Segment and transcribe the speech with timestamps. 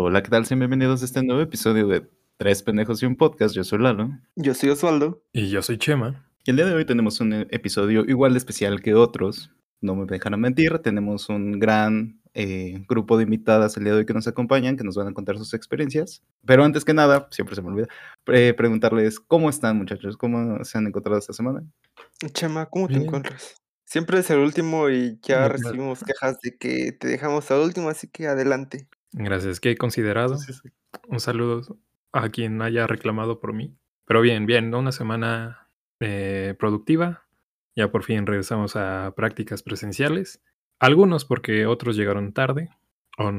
[0.00, 0.46] Hola, ¿qué tal?
[0.46, 3.52] Sean bienvenidos a este nuevo episodio de Tres Pendejos y un Podcast.
[3.52, 4.10] Yo soy Lalo.
[4.36, 5.24] Yo soy Osvaldo.
[5.32, 6.24] Y yo soy Chema.
[6.44, 9.50] Y el día de hoy tenemos un episodio igual de especial que otros.
[9.80, 14.06] No me dejarán mentir, tenemos un gran eh, grupo de invitadas el día de hoy
[14.06, 16.22] que nos acompañan, que nos van a contar sus experiencias.
[16.46, 17.88] Pero antes que nada, siempre se me olvida,
[18.28, 21.64] eh, preguntarles cómo están muchachos, cómo se han encontrado esta semana.
[22.34, 23.56] Chema, ¿cómo te encuentras?
[23.84, 28.06] Siempre es el último y ya recibimos quejas de que te dejamos al último, así
[28.06, 28.86] que adelante.
[29.12, 30.36] Gracias, que he considerado.
[30.36, 30.68] Sí, sí.
[31.08, 31.62] Un saludo
[32.12, 33.76] a quien haya reclamado por mí.
[34.06, 37.26] Pero bien, bien, una semana eh, productiva.
[37.76, 40.42] Ya por fin regresamos a prácticas presenciales.
[40.80, 42.70] Algunos porque otros llegaron tarde
[43.18, 43.32] o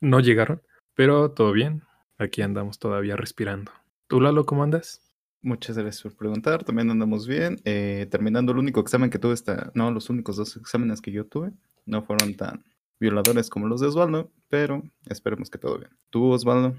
[0.00, 0.62] no llegaron,
[0.94, 1.82] pero todo bien.
[2.18, 3.72] Aquí andamos todavía respirando.
[4.08, 5.02] ¿Tú, Lalo, cómo andas?
[5.42, 7.60] Muchas gracias por preguntar, también andamos bien.
[7.64, 11.26] Eh, terminando el único examen que tuve, esta, no, los únicos dos exámenes que yo
[11.26, 11.52] tuve,
[11.84, 12.64] no fueron tan
[12.98, 15.90] violadores como los de Osvaldo, pero esperemos que todo bien.
[16.10, 16.74] ¿Tú, Osvaldo,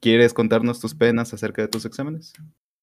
[0.00, 2.32] quieres contarnos tus penas acerca de tus exámenes?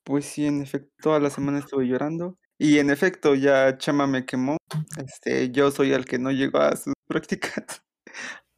[0.03, 2.37] Pues sí, en efecto, toda la semana estuve llorando.
[2.57, 4.57] Y en efecto, ya Chema me quemó.
[4.97, 7.83] Este, yo soy el que no llegó a sus prácticas.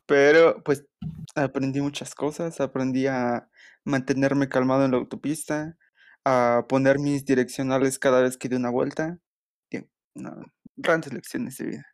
[0.05, 0.85] Pero pues
[1.35, 2.59] aprendí muchas cosas.
[2.61, 3.49] Aprendí a
[3.85, 5.77] mantenerme calmado en la autopista,
[6.25, 9.19] a poner mis direccionales cada vez que di una vuelta.
[10.15, 10.31] no,
[10.75, 11.92] grandes lecciones de vida.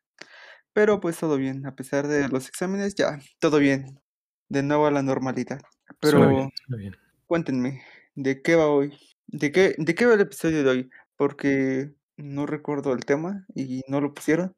[0.79, 3.99] Pero pues todo bien, a pesar de los exámenes, ya, todo bien.
[4.47, 5.59] De nuevo a la normalidad.
[5.99, 6.95] Suena Pero bien, suena bien.
[7.27, 7.81] cuéntenme,
[8.15, 8.97] ¿de qué va hoy?
[9.27, 10.89] ¿De qué, de qué va el episodio de hoy?
[11.17, 14.53] Porque no recuerdo el tema y no lo pusieron.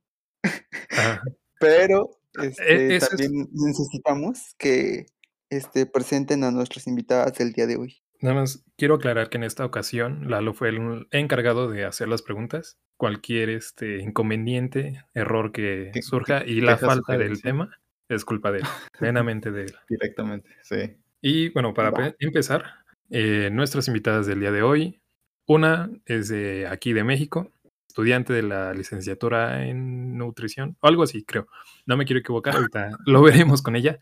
[0.91, 1.23] Ajá.
[1.59, 5.07] Pero E- este, es- también necesitamos que
[5.49, 8.00] este, presenten a nuestras invitadas del día de hoy.
[8.21, 12.21] Nada más quiero aclarar que en esta ocasión Lalo fue el encargado de hacer las
[12.21, 12.77] preguntas.
[12.97, 17.75] Cualquier este inconveniente, error que surja y la falta del tema
[18.07, 18.65] es culpa de él,
[18.99, 19.73] plenamente de él.
[19.89, 20.97] Directamente, sí.
[21.21, 22.13] Y bueno, para Va.
[22.19, 22.63] empezar,
[23.09, 25.01] eh, nuestras invitadas del día de hoy,
[25.47, 27.51] una es de aquí de México,
[27.87, 31.47] estudiante de la licenciatura en nutrición, o algo así, creo.
[31.87, 33.99] No me quiero equivocar, ahorita lo veremos con ella.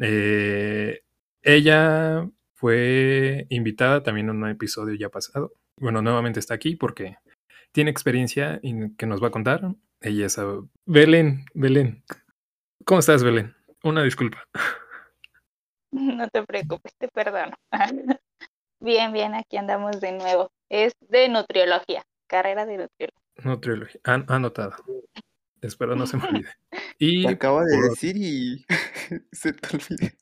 [0.00, 1.02] Eh,
[1.42, 2.28] ella
[2.58, 5.52] fue invitada también en un episodio ya pasado.
[5.76, 7.16] Bueno, nuevamente está aquí porque
[7.72, 9.62] tiene experiencia y que nos va a contar.
[10.00, 11.44] Ella es ah, Belén.
[11.54, 12.02] Belén.
[12.84, 13.54] ¿Cómo estás, Belén?
[13.84, 14.42] Una disculpa.
[15.90, 17.54] No te preocupes, te perdono.
[18.80, 20.50] Bien, bien, aquí andamos de nuevo.
[20.68, 23.22] Es de nutriología, carrera de nutriología.
[23.42, 24.00] Nutriología.
[24.04, 24.76] An- anotado.
[25.62, 26.50] Espero no se me olvide.
[26.98, 28.66] Y Te acabo de por- decir y
[29.32, 30.12] se te olvida.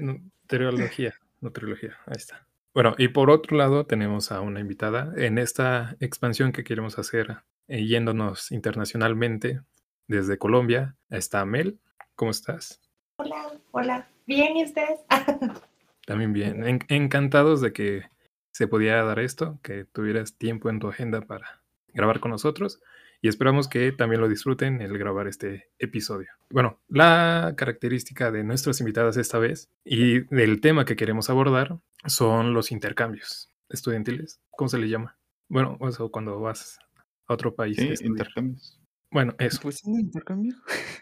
[0.00, 1.12] Nutriología.
[1.40, 1.96] Nutriología.
[2.06, 2.46] Ahí está.
[2.74, 7.38] Bueno, y por otro lado tenemos a una invitada en esta expansión que queremos hacer
[7.68, 9.60] eh, yéndonos internacionalmente
[10.08, 10.96] desde Colombia.
[11.10, 11.78] Está Mel.
[12.14, 12.80] ¿Cómo estás?
[13.18, 14.08] Hola, hola.
[14.26, 15.00] Bien, ¿y ustedes?
[16.06, 16.64] También bien.
[16.66, 18.04] En- encantados de que
[18.52, 21.62] se podía dar esto, que tuvieras tiempo en tu agenda para
[21.94, 22.80] grabar con nosotros
[23.22, 26.28] y esperamos que también lo disfruten el grabar este episodio.
[26.50, 32.54] Bueno, la característica de nuestras invitadas esta vez y del tema que queremos abordar son
[32.54, 34.40] los intercambios estudiantiles.
[34.50, 35.18] ¿Cómo se le llama?
[35.48, 36.78] Bueno, eso cuando vas
[37.28, 37.76] a otro país.
[37.76, 38.80] Sí, intercambios.
[39.10, 39.60] Bueno, eso.
[39.62, 40.54] Pues un intercambio.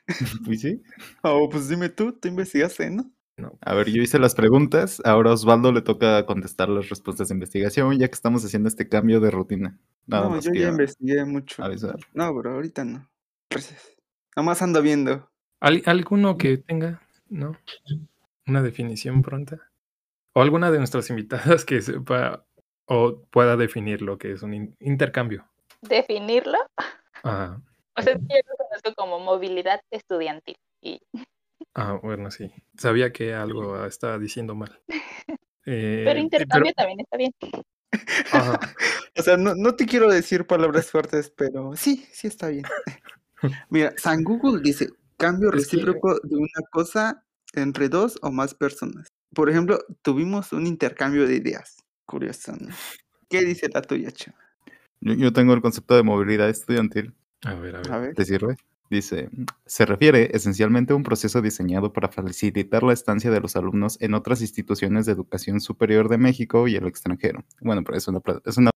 [0.44, 0.82] Pues sí.
[1.22, 3.10] Oh, pues dime tú, tú investigaste, ¿no?
[3.36, 3.58] No.
[3.62, 7.34] A ver, yo hice las preguntas, ahora a Osvaldo le toca contestar las respuestas de
[7.34, 9.80] investigación, ya que estamos haciendo este cambio de rutina.
[10.06, 11.62] Nada no, más yo ya investigué mucho.
[11.64, 11.96] avisar.
[12.12, 13.08] No, bro, ahorita no.
[13.50, 13.96] Gracias.
[14.36, 15.30] Nada más ando viendo.
[15.60, 17.56] ¿Al- ¿Alguno que tenga, no?
[18.46, 19.70] Una definición pronta?
[20.34, 22.44] ¿O alguna de nuestras invitadas que sepa
[22.86, 25.46] o pueda definir lo que es un in- intercambio?
[25.80, 26.58] ¿Definirlo?
[27.22, 27.58] Ah,
[27.96, 30.56] O sea, yo lo conozco como movilidad estudiantil.
[30.82, 31.00] Y
[31.74, 32.50] ah, bueno, sí.
[32.76, 33.32] Sabía que
[33.72, 34.80] algo estaba diciendo mal.
[35.66, 37.32] Eh, pero intercambio pero- también está bien.
[38.32, 38.60] Ajá.
[39.16, 42.64] O sea, no, no te quiero decir palabras fuertes, pero sí, sí está bien.
[43.70, 47.24] Mira, San Google dice cambio recíproco de una cosa
[47.54, 49.08] entre dos o más personas.
[49.32, 51.84] Por ejemplo, tuvimos un intercambio de ideas.
[52.06, 52.74] Curioso, ¿no?
[53.28, 54.36] ¿Qué dice la tuya, Chema?
[55.00, 57.14] Yo, yo tengo el concepto de movilidad estudiantil.
[57.42, 57.92] A ver, a ver.
[57.92, 58.14] A ver.
[58.14, 58.56] ¿Te sirve?
[58.90, 59.30] Dice,
[59.66, 64.14] se refiere esencialmente a un proceso diseñado para facilitar la estancia de los alumnos en
[64.14, 67.44] otras instituciones de educación superior de México y el extranjero.
[67.60, 68.70] Bueno, pero es una, es una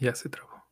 [0.00, 0.64] Ya se trabó.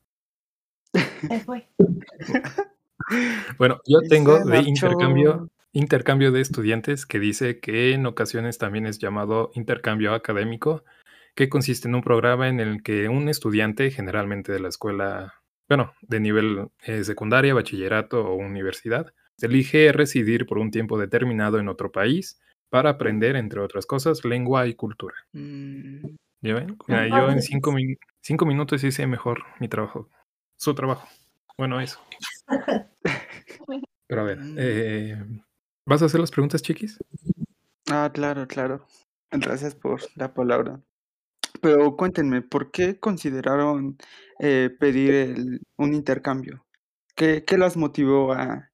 [3.57, 8.99] Bueno, yo tengo de intercambio, intercambio de estudiantes que dice que en ocasiones también es
[8.99, 10.83] llamado intercambio académico,
[11.37, 15.35] que consiste en un programa en el que un estudiante, generalmente de la escuela,
[15.69, 19.13] bueno, de nivel eh, secundaria, bachillerato o universidad,
[19.43, 22.41] Elige residir por un tiempo determinado en otro país
[22.71, 25.15] para aprender, entre otras cosas, lengua y cultura.
[25.33, 26.07] Mm,
[26.41, 26.79] ¿Ya ven?
[26.89, 30.09] Mira, yo en cinco minutos hice mejor mi trabajo.
[30.59, 31.07] Su trabajo.
[31.59, 32.01] Bueno, eso.
[34.07, 34.57] Pero a ver, Mm.
[34.59, 35.25] eh,
[35.87, 36.99] ¿vas a hacer las preguntas, chiquis?
[37.91, 38.87] Ah, claro, claro.
[39.31, 40.81] Gracias por la palabra.
[41.61, 43.97] Pero cuéntenme, ¿por qué consideraron
[44.41, 46.67] eh, pedir el- un intercambio?
[47.15, 48.71] ¿Qué, qué las motivó a,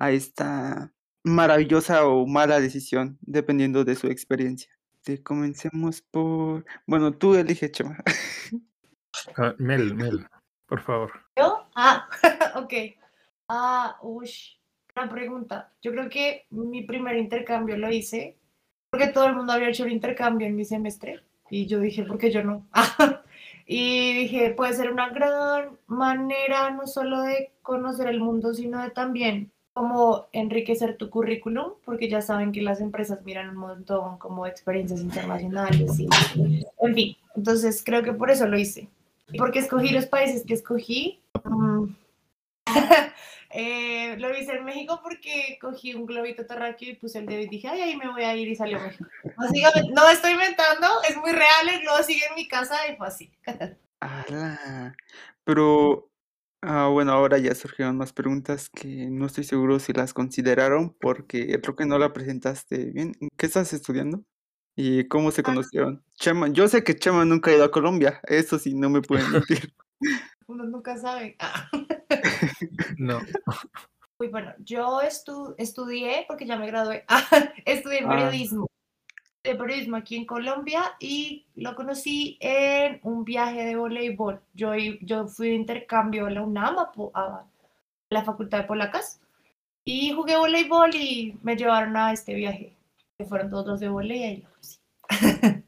[0.00, 0.92] a esta
[1.22, 4.70] maravillosa o mala decisión, dependiendo de su experiencia?
[5.02, 6.64] Te comencemos por...
[6.86, 7.98] Bueno, tú elige, Chema.
[9.36, 10.26] Ah, Mel, Mel,
[10.66, 11.12] por favor.
[11.36, 11.66] ¿Yo?
[11.76, 12.08] Ah,
[12.56, 12.72] ok.
[13.48, 14.56] Ah, ush,
[14.94, 15.72] gran pregunta.
[15.80, 18.36] Yo creo que mi primer intercambio lo hice
[18.90, 21.22] porque todo el mundo había hecho un intercambio en mi semestre
[21.54, 22.66] y yo dije, ¿por qué yo no?
[23.66, 28.90] y dije, puede ser una gran manera no solo de conocer el mundo, sino de
[28.90, 34.48] también como enriquecer tu currículum, porque ya saben que las empresas miran un montón como
[34.48, 36.08] experiencias internacionales y,
[36.80, 38.88] en fin, entonces creo que por eso lo hice.
[39.30, 41.20] ¿Y por qué escogí los países que escogí?
[41.44, 41.84] Mm.
[43.56, 47.46] Eh, lo hice en México porque cogí un globito terráqueo y puse el dedo y
[47.46, 49.08] dije, ay, ahí me voy a ir y salió México.
[49.36, 53.06] Básicamente, no estoy inventando, es muy real, el globo sigue en mi casa y fue
[53.06, 53.30] así.
[54.00, 54.96] Ala.
[55.44, 56.10] Pero,
[56.62, 61.60] ah, bueno, ahora ya surgieron más preguntas que no estoy seguro si las consideraron porque
[61.60, 63.14] creo que no la presentaste bien.
[63.36, 64.24] ¿Qué estás estudiando?
[64.74, 66.02] ¿Y cómo se conocieron?
[66.16, 69.30] Chema, yo sé que Chema nunca ha ido a Colombia, eso sí, no me pueden
[69.30, 69.72] mentir.
[70.48, 71.36] Uno nunca sabe.
[71.38, 71.70] Ah.
[72.98, 73.20] No.
[74.18, 77.04] Uy, bueno, yo estu- estudié, porque ya me gradué,
[77.64, 78.08] estudié Ah.
[78.08, 78.66] periodismo.
[79.42, 84.40] De periodismo aquí en Colombia y lo conocí en un viaje de voleibol.
[84.54, 86.76] Yo, yo fui de intercambio a la UNAM,
[87.12, 87.44] a
[88.10, 89.20] la Facultad de Polacas,
[89.84, 92.74] y jugué voleibol y me llevaron a este viaje,
[93.18, 94.78] que fueron todos los de voleibol y lo conocí.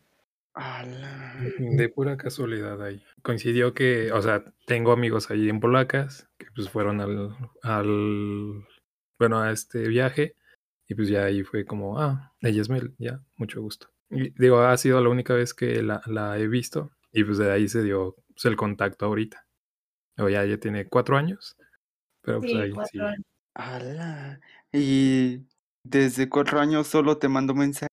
[0.57, 1.37] Ala.
[1.59, 3.05] De pura casualidad ahí.
[3.23, 8.67] Coincidió que, o sea, tengo amigos ahí en Polacas que pues fueron al, al,
[9.19, 10.35] bueno, a este viaje
[10.89, 13.89] y pues ya ahí fue como, ah, ella es Mel, ya, mucho gusto.
[14.09, 17.53] Y digo, ha sido la única vez que la, la he visto y pues de
[17.53, 19.45] ahí se dio pues, el contacto ahorita.
[20.19, 21.55] O ya, ya tiene cuatro años,
[22.23, 22.75] pero pues Sí, ahí sí.
[22.75, 23.27] cuatro años.
[23.53, 24.41] Ala.
[24.73, 25.43] Y
[25.85, 27.89] desde cuatro años solo te mando mensaje.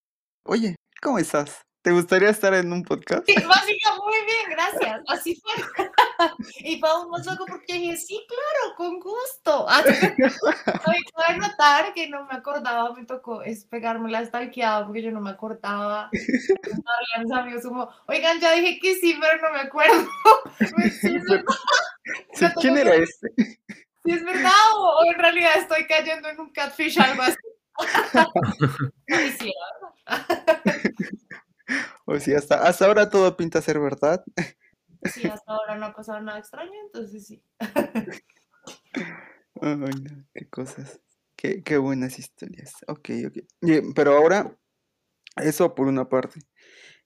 [0.45, 1.61] Oye, ¿cómo estás?
[1.83, 3.25] ¿Te gustaría estar en un podcast?
[3.25, 5.01] Sí, básica, muy bien, gracias.
[5.07, 5.51] Así fue.
[6.59, 9.65] y fue aún más loco porque dije, sí, claro, con gusto.
[9.65, 15.11] Oye, Cabe notar que no me acordaba, me tocó es pegarme la stalkeada porque yo
[15.11, 16.05] no me acordaba.
[16.05, 20.07] A mis amigos como, oigan, ya dije que sí, pero no me acuerdo.
[21.01, 21.45] Sí, es verdad,
[22.33, 23.27] Sí, No, ¿Quién era que- este?
[23.35, 27.35] sí es verdad, o, o en realidad estoy cayendo en un catfish, algo así.
[32.05, 34.23] O sea, hasta, hasta ahora todo pinta ser verdad.
[35.03, 37.43] sí, hasta ahora no ha pasado nada extraño, entonces sí.
[39.61, 40.99] Ay, no, qué cosas.
[41.35, 42.73] Qué, qué buenas historias.
[42.87, 43.37] Ok, ok.
[43.61, 44.57] Bien, pero ahora,
[45.37, 46.41] eso por una parte.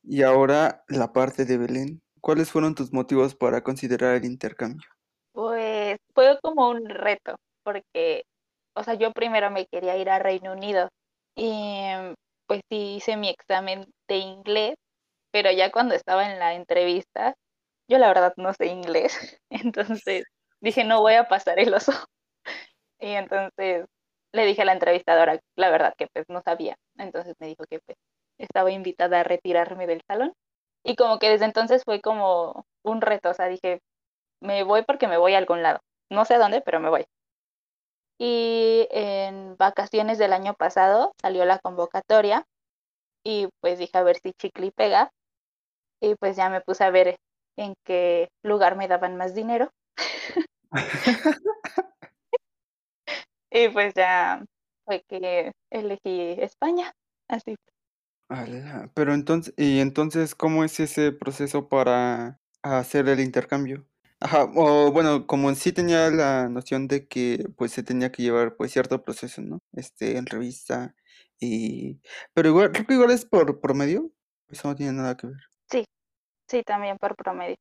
[0.03, 2.01] Y ahora la parte de Belén.
[2.21, 4.87] ¿Cuáles fueron tus motivos para considerar el intercambio?
[5.31, 8.23] Pues fue como un reto, porque,
[8.73, 10.89] o sea, yo primero me quería ir a Reino Unido
[11.35, 11.85] y
[12.47, 14.75] pues sí hice mi examen de inglés,
[15.31, 17.35] pero ya cuando estaba en la entrevista,
[17.89, 20.25] yo la verdad no sé inglés, entonces
[20.61, 21.91] dije, no voy a pasar el oso.
[22.99, 23.85] Y entonces
[24.33, 27.79] le dije a la entrevistadora, la verdad que pues no sabía, entonces me dijo que
[27.85, 27.97] pues
[28.39, 30.33] estaba invitada a retirarme del salón.
[30.83, 33.81] Y como que desde entonces fue como un reto, o sea, dije,
[34.41, 35.79] me voy porque me voy a algún lado.
[36.09, 37.05] No sé a dónde, pero me voy.
[38.19, 42.45] Y en vacaciones del año pasado salió la convocatoria
[43.27, 45.11] y pues dije a ver si chicle y pega.
[46.01, 47.17] Y pues ya me puse a ver
[47.57, 49.69] en qué lugar me daban más dinero.
[53.49, 54.43] Y pues ya
[54.85, 56.91] fue que elegí España.
[57.27, 57.55] Así.
[58.93, 63.87] Pero entonces, ¿y entonces cómo es ese proceso para hacer el intercambio?
[64.19, 68.57] Ajá, o bueno, como sí tenía la noción de que pues se tenía que llevar
[68.57, 69.59] pues cierto proceso, ¿no?
[69.71, 70.93] Este, en revista
[71.39, 71.99] y...
[72.33, 74.09] Pero igual, creo que igual es por promedio,
[74.49, 75.37] eso no tiene nada que ver.
[76.47, 77.57] Sí, también por promedio.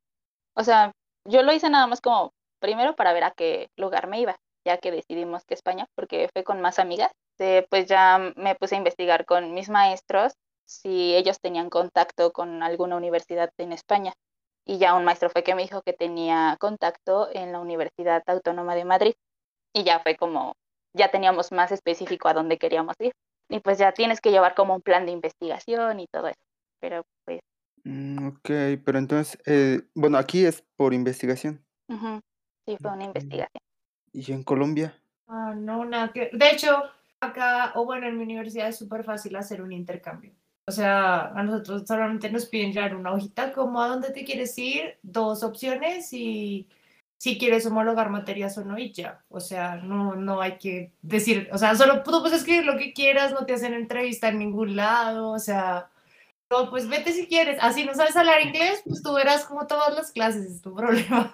[0.55, 0.93] O sea,
[1.25, 4.79] yo lo hice nada más como primero para ver a qué lugar me iba, ya
[4.79, 7.11] que decidimos que España, porque fue con más amigas.
[7.39, 12.63] Eh, pues ya me puse a investigar con mis maestros si ellos tenían contacto con
[12.63, 14.13] alguna universidad en España.
[14.65, 18.75] Y ya un maestro fue que me dijo que tenía contacto en la Universidad Autónoma
[18.75, 19.15] de Madrid.
[19.73, 20.55] Y ya fue como
[20.95, 23.13] ya teníamos más específico a dónde queríamos ir.
[23.49, 26.41] Y pues ya tienes que llevar como un plan de investigación y todo eso.
[26.81, 27.41] Pero pues,
[27.87, 28.51] Mm, ok,
[28.85, 31.65] pero entonces, eh, bueno, aquí es por investigación.
[32.67, 33.63] sí, fue una investigación.
[34.13, 35.01] ¿Y en Colombia?
[35.29, 36.31] Ah, no, nada que.
[36.33, 36.83] De hecho,
[37.21, 40.33] acá, o bueno, en mi universidad es súper fácil hacer un intercambio.
[40.67, 44.59] O sea, a nosotros solamente nos piden llevar una hojita como a dónde te quieres
[44.59, 46.67] ir, dos opciones y
[47.19, 49.25] si quieres homologar materias o no y ya.
[49.29, 52.93] O sea, no, no hay que decir, o sea, solo tú puedes escribir lo que
[52.93, 55.89] quieras, no te hacen entrevista en ningún lado, o sea,
[56.51, 57.59] no, pues vete si quieres.
[57.61, 61.33] Así no sabes hablar inglés, pues tú verás como todas las clases, es tu problema.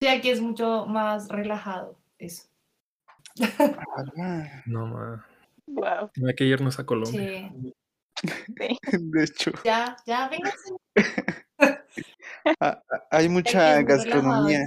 [0.00, 2.44] Sí, aquí es mucho más relajado eso.
[4.66, 5.26] No, ma.
[5.66, 6.10] Wow.
[6.28, 7.50] Hay que irnos a Colombia.
[7.62, 7.74] Sí.
[8.92, 10.74] De hecho, Ya, ya, vénganse.
[12.60, 14.64] a- a- hay mucha gastronomía,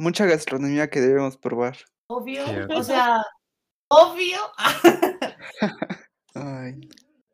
[0.00, 1.76] mucha gastronomía que debemos probar.
[2.08, 2.42] Obvio,
[2.74, 3.22] o sea,
[3.88, 4.38] obvio.
[6.34, 6.80] Ay,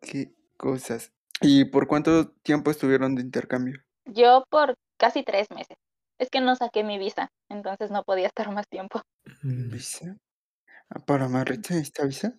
[0.00, 1.12] qué cosas.
[1.40, 3.80] ¿Y por cuánto tiempo estuvieron de intercambio?
[4.04, 5.76] Yo por casi tres meses.
[6.18, 9.02] Es que no saqué mi visa, entonces no podía estar más tiempo.
[9.42, 10.16] Mm, ¿Visa?
[10.88, 12.34] Ah, ¿Para Marrita esta visa?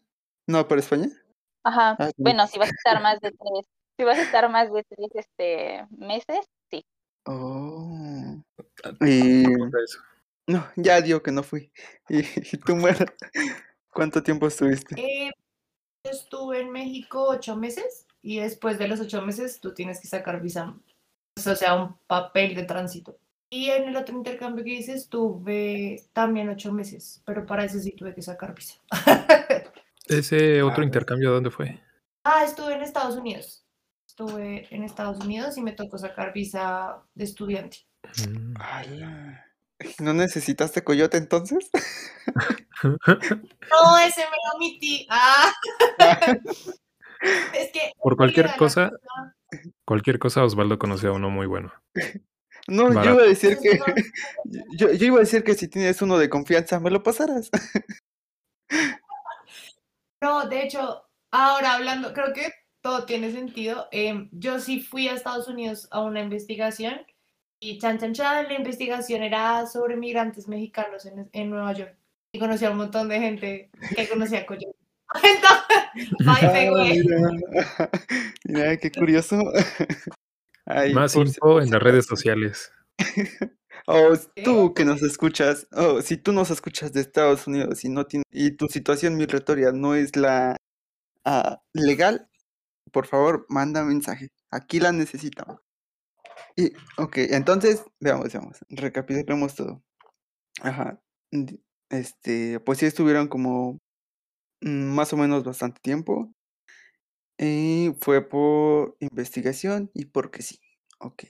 [0.47, 1.09] ¿No, para España?
[1.63, 1.95] Ajá.
[1.99, 2.11] Ah, no.
[2.17, 3.65] Bueno, si vas a estar más de tres,
[3.97, 6.83] si vas a estar más de tres este, meses, sí.
[7.25, 8.43] Oh.
[8.83, 9.99] ah, Y eso.
[10.47, 11.71] No, ya digo que no fui.
[12.09, 13.05] ¿Y, y tú, Mara?
[13.93, 14.95] ¿Cuánto tiempo estuviste?
[14.99, 15.31] Eh,
[16.05, 20.07] yo estuve en México ocho meses y después de los ocho meses tú tienes que
[20.07, 20.75] sacar visa,
[21.37, 23.17] o sea, un papel de tránsito.
[23.49, 27.91] Y en el otro intercambio que hice estuve también ocho meses, pero para ese sí
[27.93, 28.75] tuve que sacar visa.
[30.07, 30.85] ¿Ese otro Ah.
[30.85, 31.81] intercambio dónde fue?
[32.23, 33.65] ah, estuve en Estados Unidos.
[34.07, 37.77] Estuve en Estados Unidos y me tocó sacar visa de estudiante.
[38.27, 38.53] Mm.
[38.59, 39.45] Ala.
[39.99, 41.69] ¿No necesitaste coyote entonces?
[42.83, 45.07] No, ese me lo omití.
[45.09, 45.53] Ah.
[47.53, 49.35] es que Por cualquier cosa, cosa-
[49.85, 51.71] cualquier cosa, Osvaldo conoce a uno muy bueno.
[52.67, 53.79] No, yo iba a decir que
[54.77, 57.49] yo iba a decir que si tienes uno de confianza, me lo pasarás.
[60.21, 63.87] No, de hecho, ahora hablando, creo que todo tiene sentido.
[63.91, 67.01] Em, yo sí fui a Estados Unidos a una investigación
[67.59, 71.95] y chan, chan, chan, la investigación era sobre migrantes mexicanos en, en Nueva York.
[72.31, 74.77] Y conocí a un montón de gente que conocía a Coyote.
[75.23, 76.71] Entonces, Ah, eh.
[77.03, 77.29] mira.
[78.43, 79.37] Mira, qué curioso.
[80.65, 82.71] Ay, Más info en las redes sociales.
[83.85, 84.11] O
[84.43, 88.25] tú que nos escuchas, o si tú nos escuchas de Estados Unidos y no tiene,
[88.31, 90.57] y tu situación migratoria no es la
[91.23, 92.27] ah, legal,
[92.91, 94.27] por favor, manda mensaje.
[94.51, 95.61] Aquí la necesitamos.
[96.57, 99.83] Y, ok, entonces, veamos, veamos, recapitulemos todo.
[100.61, 100.99] Ajá.
[101.89, 103.79] Este, pues sí estuvieron como
[104.61, 106.33] mm, más o menos bastante tiempo.
[107.39, 110.59] Y fue por investigación y porque sí.
[110.99, 111.25] Ok.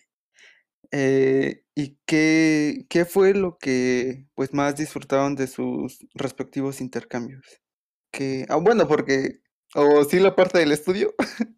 [0.91, 7.43] Eh, ¿y qué, qué fue lo que pues más disfrutaron de sus respectivos intercambios?
[8.11, 9.41] Que, ah, bueno, porque,
[9.75, 11.13] o sí la parte del estudio.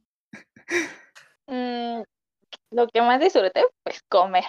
[2.72, 4.46] Lo que más disfruté, pues comer,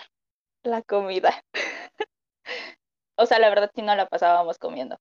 [0.64, 1.42] la comida.
[3.16, 4.96] O sea, la verdad sí no la pasábamos comiendo.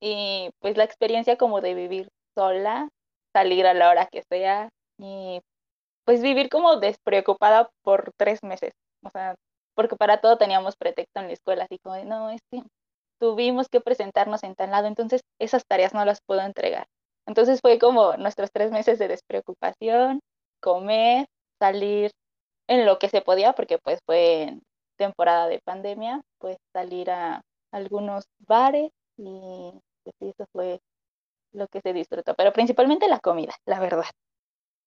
[0.00, 2.88] Y pues la experiencia como de vivir sola,
[3.34, 5.40] salir a la hora que sea y
[6.04, 8.72] pues vivir como despreocupada por tres meses.
[9.02, 9.34] O sea,
[9.74, 12.62] porque para todo teníamos pretexto en la escuela, así como no, es que
[13.20, 16.86] tuvimos que presentarnos en tal lado, entonces esas tareas no las puedo entregar.
[17.26, 20.20] Entonces fue como nuestros tres meses de despreocupación,
[20.60, 21.26] comer,
[21.58, 22.12] salir
[22.68, 24.62] en lo que se podía, porque pues fue en
[24.96, 29.72] temporada de pandemia, pues salir a algunos bares y
[30.04, 30.80] pues eso fue
[31.52, 34.04] lo que se disfrutó, pero principalmente la comida, la verdad.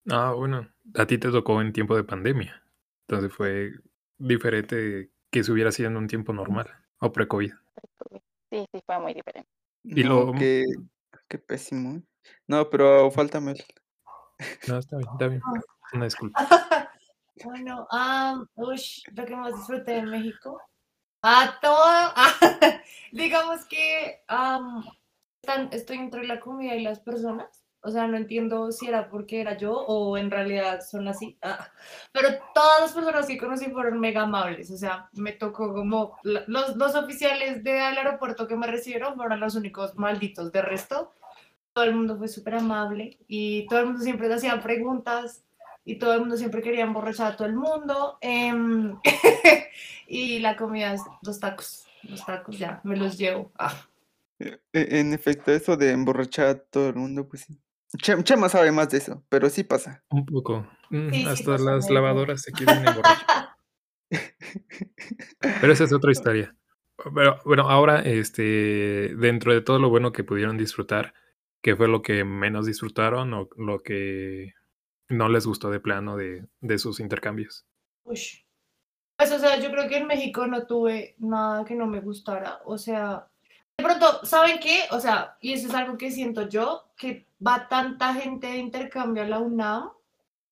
[0.10, 2.64] Ah, bueno, a ti te tocó en tiempo de pandemia.
[3.08, 3.72] Entonces fue
[4.18, 6.68] diferente que si hubiera sido en un tiempo normal
[7.00, 7.52] o pre-COVID.
[8.52, 9.50] Sí, sí, fue muy diferente.
[9.84, 10.66] Y No, lo- qué,
[11.28, 11.98] qué pésimo.
[11.98, 12.02] ¿eh?
[12.48, 13.64] No, pero falta Mel.
[14.68, 15.42] No, está bien, está bien.
[15.94, 16.40] Una disculpa.
[17.44, 20.62] Bueno, ah, ush, lo que más disfruté en México.
[21.24, 22.14] A todo.
[23.12, 24.86] digamos que am,
[25.42, 27.64] están- estoy entre la comida y las personas.
[27.84, 31.38] O sea, no entiendo si era porque era yo o en realidad son así.
[31.42, 31.68] Ah,
[32.14, 34.72] pero todas las personas que conocí fueron mega amables.
[34.72, 39.56] O sea, me tocó como los, los oficiales del aeropuerto que me recibieron fueron los
[39.56, 40.52] únicos malditos.
[40.52, 41.14] De resto,
[41.74, 45.44] todo el mundo fue súper amable y todo el mundo siempre te hacía preguntas
[45.84, 48.18] y todo el mundo siempre quería emborrachar a todo el mundo.
[48.22, 48.98] em,
[50.08, 51.86] y la comida es los tacos.
[52.04, 53.52] Los tacos ya, me los llevo.
[53.58, 53.88] Ah,
[54.40, 57.60] E- e- En efecto, eso de emborrachar a todo el mundo, pues sí.
[58.02, 60.04] Che- Chema sabe más de eso, pero sí pasa.
[60.10, 60.68] Un poco.
[60.90, 63.50] Mm, sí hasta pasa las lavadoras se quieren emborrachar.
[65.62, 66.56] Pero esa es otra historia.
[67.16, 71.14] Pero bueno, ahora, este, dentro de todo lo bueno que pudieron disfrutar,
[71.62, 74.54] ¿qué fue lo que menos disfrutaron o lo que
[75.12, 77.65] no les gustó de plano de, de sus intercambios?
[78.03, 78.44] Ush.
[79.22, 82.60] Pues, o sea, yo creo que en México no tuve nada que no me gustara.
[82.65, 83.27] O sea,
[83.77, 84.86] de pronto, ¿saben qué?
[84.89, 89.24] O sea, y eso es algo que siento yo, que va tanta gente de intercambio
[89.24, 89.91] a la UNAM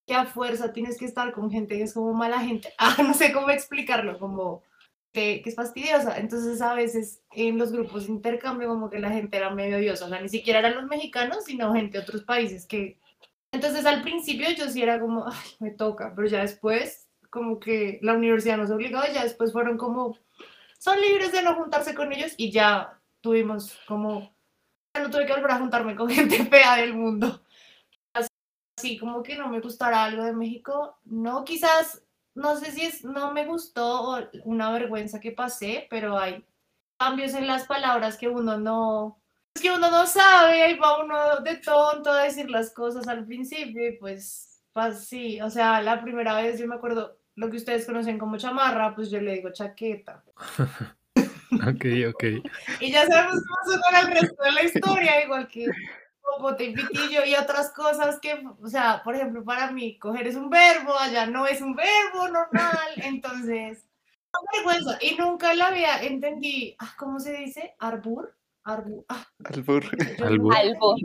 [0.05, 2.73] que a fuerza tienes que estar con gente que es como mala gente.
[2.77, 4.63] Ah, no sé cómo explicarlo, como
[5.11, 6.17] que, que es fastidiosa.
[6.17, 10.05] Entonces, a veces en los grupos de intercambio, como que la gente era medio odiosa.
[10.05, 12.97] O sea, ni siquiera eran los mexicanos, sino gente de otros países que.
[13.51, 17.99] Entonces, al principio yo sí era como, ay, me toca, pero ya después como que
[18.01, 20.17] la universidad nos obligó ya después fueron como,
[20.79, 24.33] son libres de no juntarse con ellos y ya tuvimos como,
[24.95, 27.43] ya no tuve que volver a juntarme con gente fea del mundo.
[28.77, 32.03] Así como que no me gustara algo de México, no, quizás,
[32.33, 36.45] no sé si es, no me gustó o una vergüenza que pasé, pero hay
[36.97, 39.18] cambios en las palabras que uno no,
[39.55, 43.25] es que uno no sabe, ahí va uno de tonto a decir las cosas al
[43.25, 47.57] principio y pues, pues sí, o sea, la primera vez yo me acuerdo lo que
[47.57, 50.23] ustedes conocen como chamarra, pues yo le digo chaqueta.
[51.51, 52.23] Ok, ok.
[52.79, 55.65] Y ya sabemos cómo suena el resto de la historia, igual que
[56.21, 60.35] popote y pitillo y otras cosas que, o sea, por ejemplo, para mí coger es
[60.35, 63.85] un verbo, allá no es un verbo normal, entonces,
[64.31, 64.97] no vergüenza.
[65.01, 67.75] Y nunca la había entendí, ah, ¿cómo se dice?
[67.79, 68.35] Arbur,
[68.73, 69.83] arbur, ah, Albur.
[70.17, 70.53] yo Albur.
[70.53, 70.99] nunca Albur.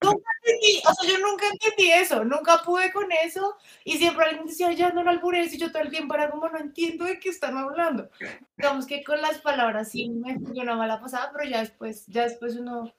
[0.00, 4.72] entendí, o sea, yo nunca entendí eso, nunca pude con eso, y siempre alguien decía,
[4.72, 7.28] ya no lo albures, y yo todo el tiempo era como, no entiendo de qué
[7.30, 8.08] están hablando.
[8.56, 12.56] Digamos que con las palabras sí me funcionaba la pasada, pero ya después, ya después
[12.56, 12.92] uno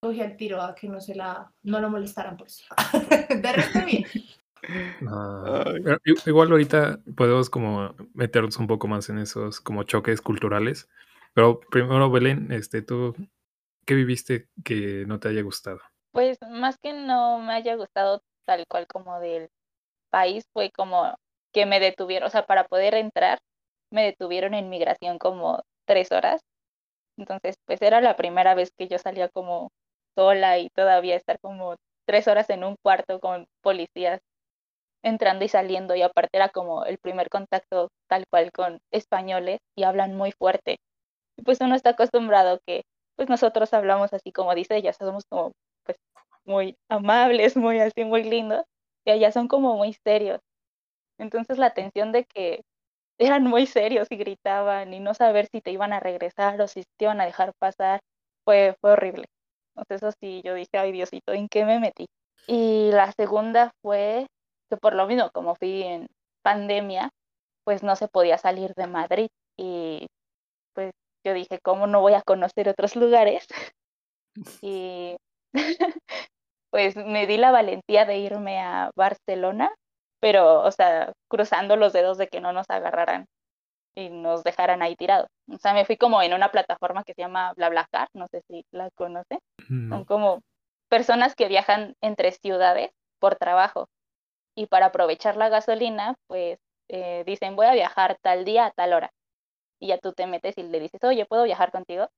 [0.00, 2.64] cogía el tiro a que no se la, no lo molestaran por eso.
[3.28, 4.04] De resto bien.
[5.00, 5.64] No,
[6.26, 10.88] igual ahorita podemos como meternos un poco más en esos como choques culturales.
[11.34, 13.14] Pero primero, Belén, este, tú,
[13.90, 15.80] ¿qué viviste que no te haya gustado?
[16.12, 19.48] Pues más que no me haya gustado tal cual como del
[20.10, 21.16] país, fue como
[21.52, 23.40] que me detuvieron, o sea, para poder entrar,
[23.90, 26.40] me detuvieron en migración como tres horas.
[27.18, 29.72] Entonces, pues era la primera vez que yo salía como
[30.14, 31.74] sola y todavía estar como
[32.06, 34.20] tres horas en un cuarto con policías
[35.02, 39.82] entrando y saliendo y aparte era como el primer contacto tal cual con españoles y
[39.82, 40.76] hablan muy fuerte.
[41.44, 42.84] Pues uno está acostumbrado que
[43.20, 45.52] pues nosotros hablamos así como dice ella, somos como
[45.84, 45.98] pues
[46.46, 48.64] muy amables, muy así, muy lindos,
[49.04, 50.40] y allá son como muy serios.
[51.18, 52.62] Entonces la tensión de que
[53.18, 56.84] eran muy serios y gritaban y no saber si te iban a regresar o si
[56.96, 58.00] te iban a dejar pasar,
[58.46, 59.26] fue, fue horrible.
[59.76, 62.06] Entonces eso sí, yo dije, ay Diosito, ¿en qué me metí?
[62.46, 64.28] Y la segunda fue
[64.70, 66.06] que por lo mismo, como fui en
[66.42, 67.10] pandemia,
[67.64, 69.28] pues no se podía salir de Madrid
[69.58, 70.06] y
[71.24, 73.46] yo dije, ¿cómo no voy a conocer otros lugares?
[74.62, 75.16] Y
[76.70, 79.72] pues me di la valentía de irme a Barcelona,
[80.20, 83.26] pero, o sea, cruzando los dedos de que no nos agarraran
[83.96, 85.28] y nos dejaran ahí tirados.
[85.52, 88.64] O sea, me fui como en una plataforma que se llama BlaBlaCar, no sé si
[88.70, 89.40] la conoce.
[89.66, 90.40] Son como
[90.88, 93.88] personas que viajan entre ciudades por trabajo
[94.56, 98.92] y para aprovechar la gasolina, pues eh, dicen voy a viajar tal día a tal
[98.92, 99.10] hora.
[99.80, 102.08] Y ya tú te metes y le dices, oye, ¿puedo viajar contigo?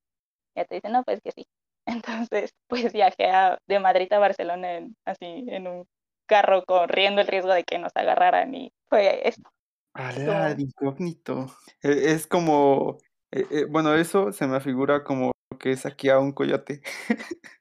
[0.54, 1.46] Y ya te dicen, no, pues que sí.
[2.30, 5.86] Entonces, pues viajé a- de Madrid a Barcelona en- así en un
[6.28, 9.48] carro corriendo el riesgo de que nos agarraran y fue esto.
[9.94, 11.46] Como- de incógnito.
[11.82, 12.98] E- Es como,
[13.30, 16.82] eh, eh, bueno, eso se me figura como que es aquí a un coyote.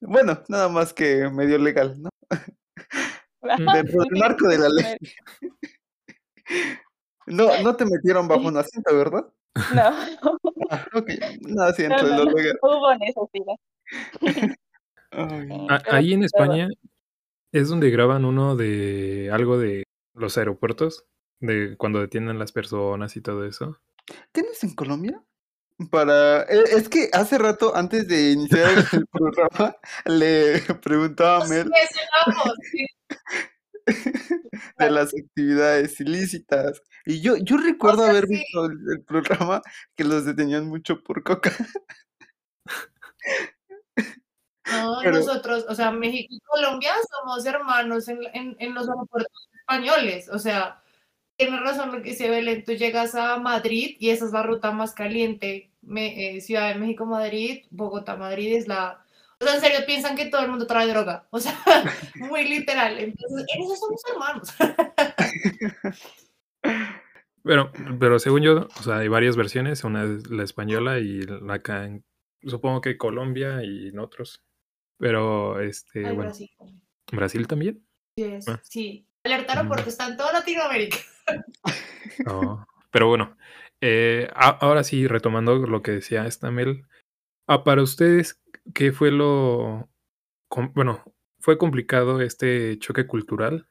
[0.00, 2.08] Bueno, nada más que medio legal, ¿no?
[3.74, 4.96] Dentro del marco de la ley.
[7.28, 9.26] No, no te metieron bajo un asiento, ¿verdad?
[9.74, 9.90] No,
[10.70, 11.10] Ah, ok,
[11.48, 12.58] no, dentro de no, lo no, legal.
[12.62, 13.54] hubo necesidad.
[15.10, 16.26] Pero ahí en todo.
[16.26, 16.68] España
[17.52, 21.06] es donde graban uno de algo de los aeropuertos,
[21.40, 23.78] de cuando detienen las personas y todo eso.
[24.32, 25.22] ¿qué no es en Colombia?
[25.90, 31.70] Para, e- es que hace rato, antes de iniciar el programa, le preguntaba a Mel.
[34.78, 36.82] de las actividades ilícitas.
[37.06, 38.34] Y yo, yo recuerdo sea, haber sí.
[38.36, 39.62] visto el, el programa
[39.96, 41.52] que los detenían mucho por coca.
[44.70, 49.48] No, Pero- nosotros, o sea, México y Colombia somos hermanos en, en, en los aeropuertos
[49.58, 50.28] españoles.
[50.28, 50.82] O sea,
[51.36, 54.70] tienes razón lo que dice Belén, tú llegas a Madrid y esa es la ruta
[54.70, 59.02] más caliente Me- eh, Ciudad de México, Madrid, Bogotá, Madrid es la...
[59.40, 61.26] O sea, en serio, piensan que todo el mundo trae droga.
[61.30, 61.54] O sea,
[62.16, 62.98] muy literal.
[62.98, 64.54] Entonces, en eso somos hermanos.
[67.44, 71.54] Pero, pero según yo, o sea, hay varias versiones, una es la española y la
[71.54, 72.04] acá en,
[72.44, 74.42] supongo que Colombia y en otros.
[74.98, 76.50] Pero, este, Ay, bueno, Brasil.
[77.12, 77.86] Brasil también.
[78.16, 78.60] Sí, es- Ah.
[78.64, 79.06] sí.
[79.24, 80.98] Alerta aeropuerto está en toda Latinoamérica.
[82.26, 83.36] Oh, Pero bueno,
[83.80, 86.84] eh, a- ahora sí, retomando lo que decía esta Mel,
[87.46, 88.40] ah, para ustedes,
[88.74, 89.88] ¿qué fue lo,
[90.74, 91.02] bueno,
[91.38, 93.68] fue complicado este choque cultural?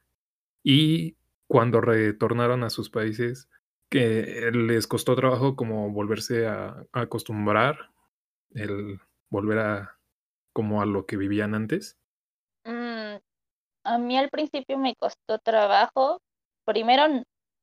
[0.62, 3.48] Y cuando retornaron a sus países,
[3.90, 7.90] que les costó trabajo como volverse a, acostumbrar,
[8.50, 9.98] el volver a
[10.52, 11.96] como a lo que vivían antes.
[12.64, 13.16] Mm,
[13.84, 16.20] a mí al principio me costó trabajo,
[16.64, 17.04] primero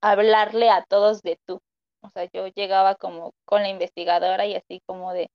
[0.02, 1.60] hablarle a todos de tú.
[2.02, 5.30] O sea, yo llegaba como con la investigadora y así como de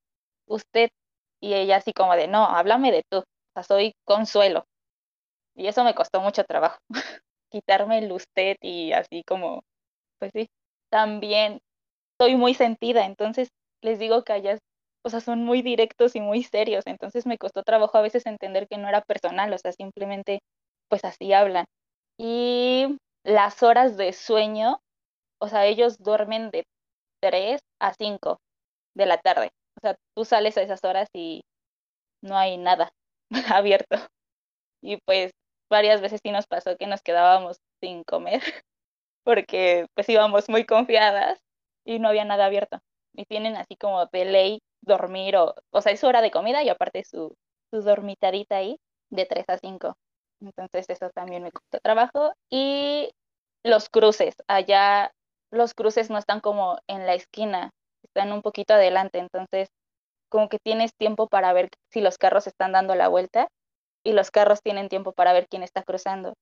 [0.46, 0.90] usted
[1.40, 3.18] y ella así como de no, háblame de tú.
[3.18, 3.24] O
[3.54, 4.64] sea, soy Consuelo.
[5.56, 6.78] Y eso me costó mucho trabajo.
[7.50, 9.62] Quitarme el usted y así como,
[10.18, 10.48] pues sí.
[10.90, 11.60] También
[12.20, 13.48] soy muy sentida, entonces
[13.82, 14.58] les digo que allá,
[15.04, 18.68] o sea, son muy directos y muy serios, entonces me costó trabajo a veces entender
[18.68, 20.40] que no era personal, o sea, simplemente
[20.88, 21.64] pues así hablan.
[22.18, 24.80] Y las horas de sueño,
[25.40, 26.64] o sea, ellos duermen de
[27.22, 28.38] 3 a 5
[28.94, 29.50] de la tarde.
[29.76, 31.42] O sea, tú sales a esas horas y
[32.22, 32.90] no hay nada
[33.54, 33.96] abierto.
[34.82, 35.32] Y pues
[35.70, 38.42] varias veces sí nos pasó que nos quedábamos sin comer
[39.24, 41.40] porque pues íbamos muy confiadas
[41.84, 42.80] y no había nada abierto.
[43.14, 46.68] Y tienen así como de ley dormir o, o sea, es hora de comida y
[46.68, 47.34] aparte su,
[47.70, 48.78] su dormitadita ahí
[49.10, 49.94] de 3 a 5.
[50.40, 52.32] Entonces eso también me costó trabajo.
[52.50, 53.10] Y
[53.64, 55.12] los cruces, allá
[55.50, 57.70] los cruces no están como en la esquina,
[58.10, 59.68] están un poquito adelante, entonces
[60.28, 63.48] como que tienes tiempo para ver si los carros están dando la vuelta
[64.04, 66.34] y los carros tienen tiempo para ver quién está cruzando.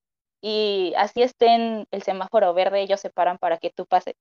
[0.43, 4.15] Y así estén el semáforo verde, ellos se paran para que tú pases.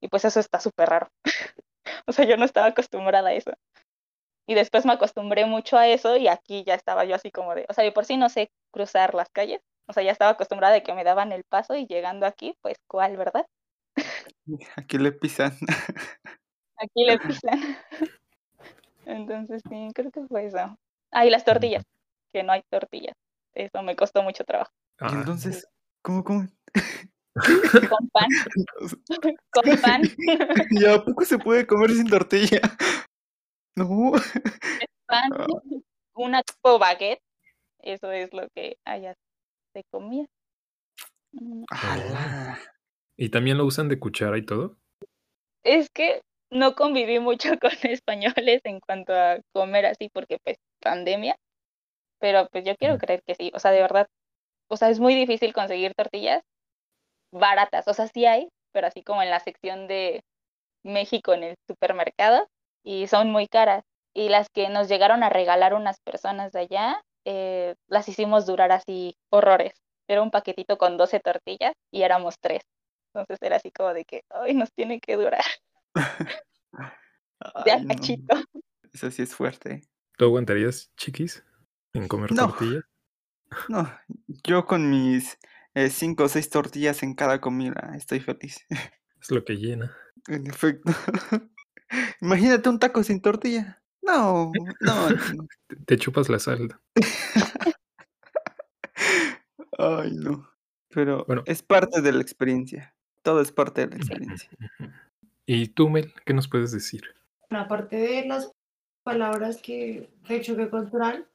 [0.00, 1.08] Y pues eso está súper raro.
[2.06, 3.52] o sea, yo no estaba acostumbrada a eso.
[4.46, 7.64] Y después me acostumbré mucho a eso y aquí ya estaba yo así como de,
[7.68, 9.62] o sea, yo por sí no sé cruzar las calles.
[9.86, 12.78] O sea, ya estaba acostumbrada de que me daban el paso y llegando aquí, pues,
[12.86, 13.46] ¿cuál, verdad?
[14.76, 15.56] Aquí le pisan.
[16.84, 17.58] Aquí le pisan.
[19.06, 20.78] Entonces, sí, creo que fue eso.
[21.10, 21.84] Ah, y las tortillas,
[22.32, 23.14] que no hay tortillas.
[23.54, 24.72] Eso me costó mucho trabajo.
[25.00, 25.66] Y Ah, entonces,
[26.02, 26.46] ¿cómo, cómo?
[27.98, 28.28] Con pan.
[29.50, 30.02] Con pan.
[30.70, 32.60] ¿Y a poco se puede comer sin tortilla?
[33.76, 34.12] No.
[35.06, 35.30] pan.
[35.36, 35.46] Ah.
[36.14, 37.22] Una tipo baguette.
[37.80, 39.14] Eso es lo que allá
[39.74, 40.26] se comía.
[41.32, 42.58] Mm, ¡Hala!
[43.16, 44.76] ¿Y también lo usan de cuchara y todo?
[45.64, 51.36] Es que no conviví mucho con españoles en cuanto a comer así, porque pues pandemia.
[52.20, 53.50] Pero pues yo quiero creer que sí.
[53.54, 54.08] O sea, de verdad.
[54.68, 56.42] O sea, es muy difícil conseguir tortillas
[57.32, 57.88] baratas.
[57.88, 60.22] O sea, sí hay, pero así como en la sección de
[60.84, 62.48] México en el supermercado.
[62.84, 63.84] Y son muy caras.
[64.14, 68.72] Y las que nos llegaron a regalar unas personas de allá, eh, las hicimos durar
[68.72, 69.74] así horrores.
[70.08, 72.62] Era un paquetito con 12 tortillas y éramos tres.
[73.14, 75.42] Entonces era así como de que, ay, nos tiene que durar
[75.94, 77.94] de Ay, no.
[78.92, 79.82] Eso sí es fuerte.
[80.16, 81.44] ¿Tú aguantarías, chiquis,
[81.92, 82.48] en comer No.
[82.48, 82.80] tortilla?
[83.68, 83.90] No,
[84.44, 85.38] yo con mis
[85.74, 88.64] eh, cinco o seis tortillas en cada comida estoy feliz.
[89.20, 89.94] Es lo que llena.
[90.28, 90.90] En efecto.
[92.20, 93.82] Imagínate un taco sin tortilla.
[94.02, 95.08] No, no.
[95.10, 95.46] no.
[95.66, 96.68] Te, te chupas la sal.
[99.78, 100.48] Ay, no.
[100.90, 101.42] Pero Bueno.
[101.46, 102.94] es parte de la experiencia.
[103.22, 104.50] Todo es parte de la experiencia.
[105.46, 107.02] ¿Y tú, Mel, qué nos puedes decir?
[107.50, 108.50] Bueno, aparte de las
[109.02, 111.26] palabras que de choque cultural,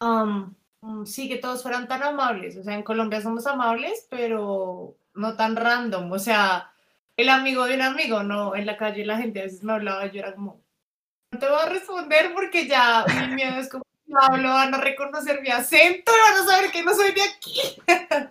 [0.00, 2.56] mm, sí que todos fueran tan amables.
[2.56, 6.12] O sea, en Colombia somos amables, pero no tan random.
[6.12, 6.72] O sea,
[7.16, 10.06] el amigo de un amigo, no, en la calle la gente a veces me hablaba,
[10.06, 10.60] yo era como,
[11.32, 14.80] no te voy a responder porque ya mi miedo es como, si hablo, van a
[14.80, 17.82] reconocer mi acento, van a saber que no soy de aquí.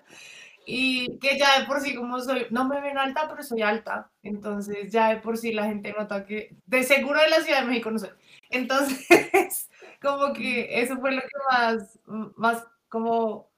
[0.65, 4.11] Y que ya de por sí como soy, no me ven alta, pero soy alta.
[4.23, 7.67] Entonces ya de por sí la gente nota que de seguro de la Ciudad de
[7.67, 8.11] México no soy.
[8.49, 9.69] Entonces,
[10.01, 11.99] como que eso fue lo que más,
[12.37, 13.51] más como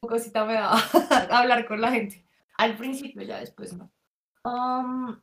[0.00, 0.78] cosita me daba
[1.30, 2.24] hablar con la gente.
[2.56, 3.90] Al principio, ya después no.
[4.44, 5.20] Um,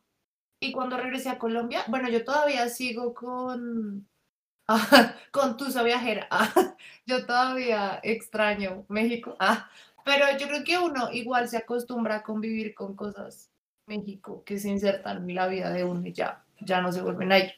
[0.60, 4.08] y cuando regresé a Colombia, bueno, yo todavía sigo con,
[5.32, 6.28] con Tusa Viajera.
[7.06, 9.36] yo todavía extraño México.
[10.06, 13.52] Pero yo creo que uno igual se acostumbra a convivir con cosas
[13.86, 17.32] México que se insertan en la vida de uno y ya, ya no se vuelven
[17.32, 17.52] ahí.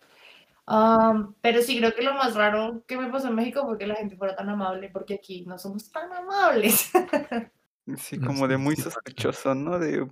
[0.66, 3.88] Am, pero sí, creo que lo más raro que me pasó en México fue que
[3.88, 6.92] la gente fuera tan amable, porque aquí no somos tan amables.
[7.98, 9.78] Sí, como de muy sospechoso, ¿no?
[9.78, 10.08] De,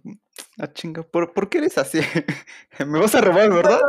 [0.58, 2.02] ah, chinga, ¿por, por qué eres así?
[2.86, 3.80] Me vas a robar, ¿verdad?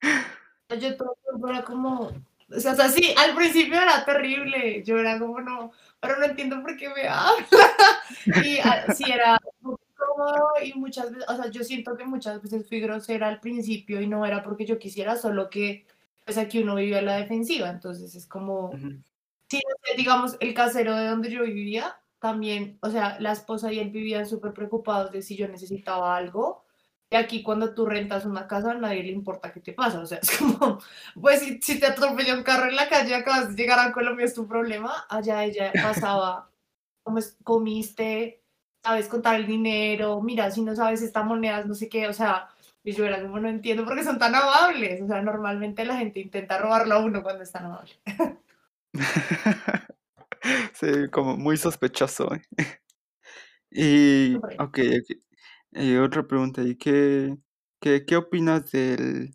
[0.80, 1.14] Yo todo
[1.50, 2.10] era como,
[2.54, 6.26] o sea, o sea, sí, al principio era terrible, yo era como, no, pero no
[6.26, 7.46] entiendo por qué me habla.
[8.44, 9.40] Y ah, sí, era
[10.62, 14.06] y muchas veces, o sea, yo siento que muchas veces fui grosera al principio y
[14.06, 15.86] no era porque yo quisiera, solo que,
[16.24, 18.72] pues aquí uno vive a la defensiva, entonces es como.
[19.48, 23.72] Sí, no sé, digamos, el casero de donde yo vivía, también, o sea, la esposa
[23.72, 26.61] y él vivían súper preocupados de si yo necesitaba algo.
[27.12, 30.00] Y aquí cuando tú rentas una casa, a nadie le importa qué te pasa.
[30.00, 30.78] O sea, es como,
[31.20, 34.24] pues si, si te atropella un carro en la calle, acabas de llegar a Colombia,
[34.24, 35.04] es tu problema.
[35.10, 36.48] Allá ella pasaba,
[37.44, 38.42] comiste,
[38.82, 42.48] sabes contar el dinero, mira, si no sabes esta moneda, no sé qué, o sea,
[42.82, 45.02] y yo era como, no entiendo por qué son tan amables.
[45.02, 47.92] O sea, normalmente la gente intenta robarlo a uno cuando es tan amable.
[50.74, 52.34] Sí, como muy sospechoso.
[52.34, 52.42] ¿eh?
[53.70, 55.31] Y, ok, ok.
[55.72, 57.36] Y otra pregunta, ¿y qué,
[57.80, 59.34] qué, qué opinas del,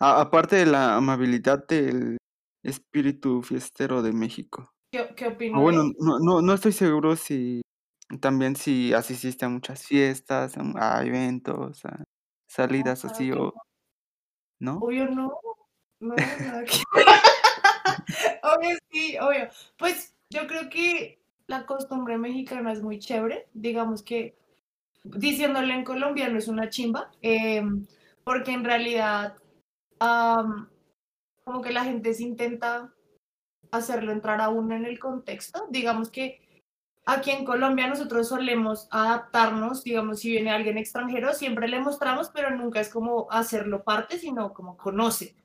[0.00, 2.18] a- aparte de la amabilidad del
[2.64, 4.70] espíritu fiestero de México?
[4.92, 7.62] ¿Qué, qué O opino de- bueno, no, no, no estoy seguro si
[8.20, 12.04] también si asististe a muchas fiestas, a, a eventos, a
[12.48, 13.52] salidas claro así que o
[14.60, 14.78] no.
[14.78, 15.32] Obvio no,
[16.00, 16.76] no, nada que
[18.42, 19.48] Obvio sí, obvio.
[19.78, 24.36] Pues yo creo que la costumbre mexicana es muy chévere, digamos que
[25.04, 27.86] diciéndole en colombiano es una chimba, em,
[28.24, 29.36] porque en realidad
[31.44, 32.92] como que la gente se intenta
[33.70, 36.40] hacerlo entrar a uno en el contexto, digamos que
[37.06, 42.50] aquí en Colombia nosotros solemos adaptarnos, digamos, si viene alguien extranjero, siempre le mostramos, pero
[42.50, 45.36] nunca es como hacerlo parte, sino como conoce.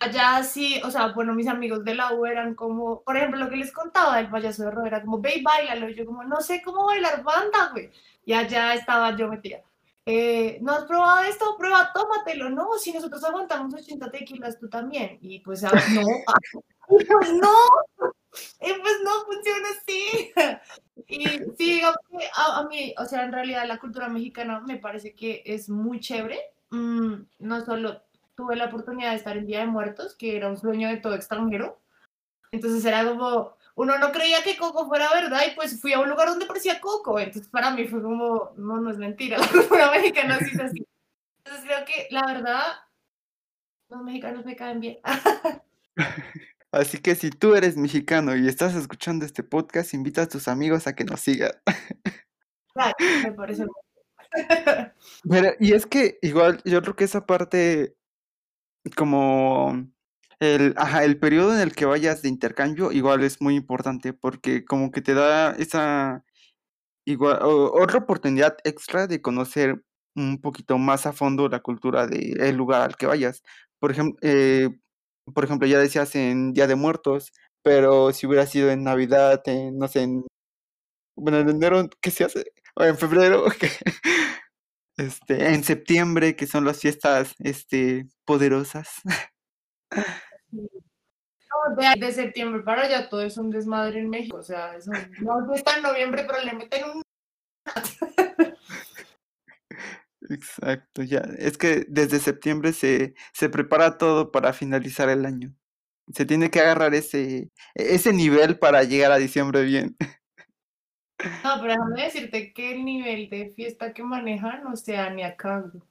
[0.00, 3.48] Allá sí, o sea, bueno, mis amigos de la U eran como, por ejemplo, lo
[3.48, 6.40] que les contaba del payaso de Ro, era como, ve y bailalo, yo como, no
[6.40, 7.90] sé cómo bailar banda, güey.
[8.24, 9.62] Y allá estaba yo metida.
[10.06, 11.56] Eh, ¿No has probado esto?
[11.56, 12.50] Prueba, tómatelo.
[12.50, 15.18] No, si nosotros aguantamos 80 tequilas, tú también.
[15.22, 16.02] Y pues, ah, no,
[16.88, 17.54] pues no,
[18.58, 20.32] pues no funciona así.
[21.06, 21.26] Y
[21.56, 21.98] sí, digamos
[22.36, 26.00] a, a mí, o sea, en realidad la cultura mexicana me parece que es muy
[26.00, 26.38] chévere.
[26.70, 28.02] Mm, no solo
[28.36, 31.14] tuve la oportunidad de estar en Día de Muertos, que era un sueño de todo
[31.14, 31.80] extranjero.
[32.52, 36.08] Entonces era como, uno no creía que Coco fuera verdad y pues fui a un
[36.08, 37.18] lugar donde parecía Coco.
[37.18, 40.86] Entonces para mí fue como, no, no es mentira, la cultura mexicana sí es así.
[41.44, 42.62] Entonces creo que la verdad,
[43.88, 44.98] los mexicanos me caen bien.
[46.72, 50.88] Así que si tú eres mexicano y estás escuchando este podcast, invita a tus amigos
[50.88, 51.52] a que nos sigan.
[52.72, 53.64] Claro, me parece.
[55.30, 57.94] Pero, y es que igual yo creo que esa parte,
[58.96, 59.86] como
[60.40, 64.64] el, ajá, el periodo en el que vayas de intercambio, igual es muy importante porque
[64.64, 66.24] como que te da esa,
[67.06, 69.82] igual, o- otra oportunidad extra de conocer
[70.16, 73.42] un poquito más a fondo la cultura del lugar al que vayas.
[73.80, 74.18] Por ejemplo,
[75.34, 79.78] por ejemplo, ya decías en Día de Muertos, pero si hubiera sido en Navidad, en,
[79.78, 80.24] no sé, en,
[81.16, 82.46] bueno, en enero, ¿qué se hace?
[82.76, 83.68] O en febrero, que
[84.96, 88.88] este, en septiembre, que son las fiestas, este, poderosas.
[90.50, 90.66] No,
[91.76, 94.36] de, de septiembre para allá todo es un desmadre en México.
[94.36, 97.02] O sea, eso no está en noviembre, pero le meten un.
[100.30, 101.22] Exacto, ya.
[101.38, 105.54] Es que desde septiembre se, se prepara todo para finalizar el año.
[106.12, 109.96] Se tiene que agarrar ese, ese nivel para llegar a diciembre bien.
[111.44, 115.60] No, pero déjame decirte que el nivel de fiesta que manejan, o sea, ni acá.
[115.60, 115.82] güey.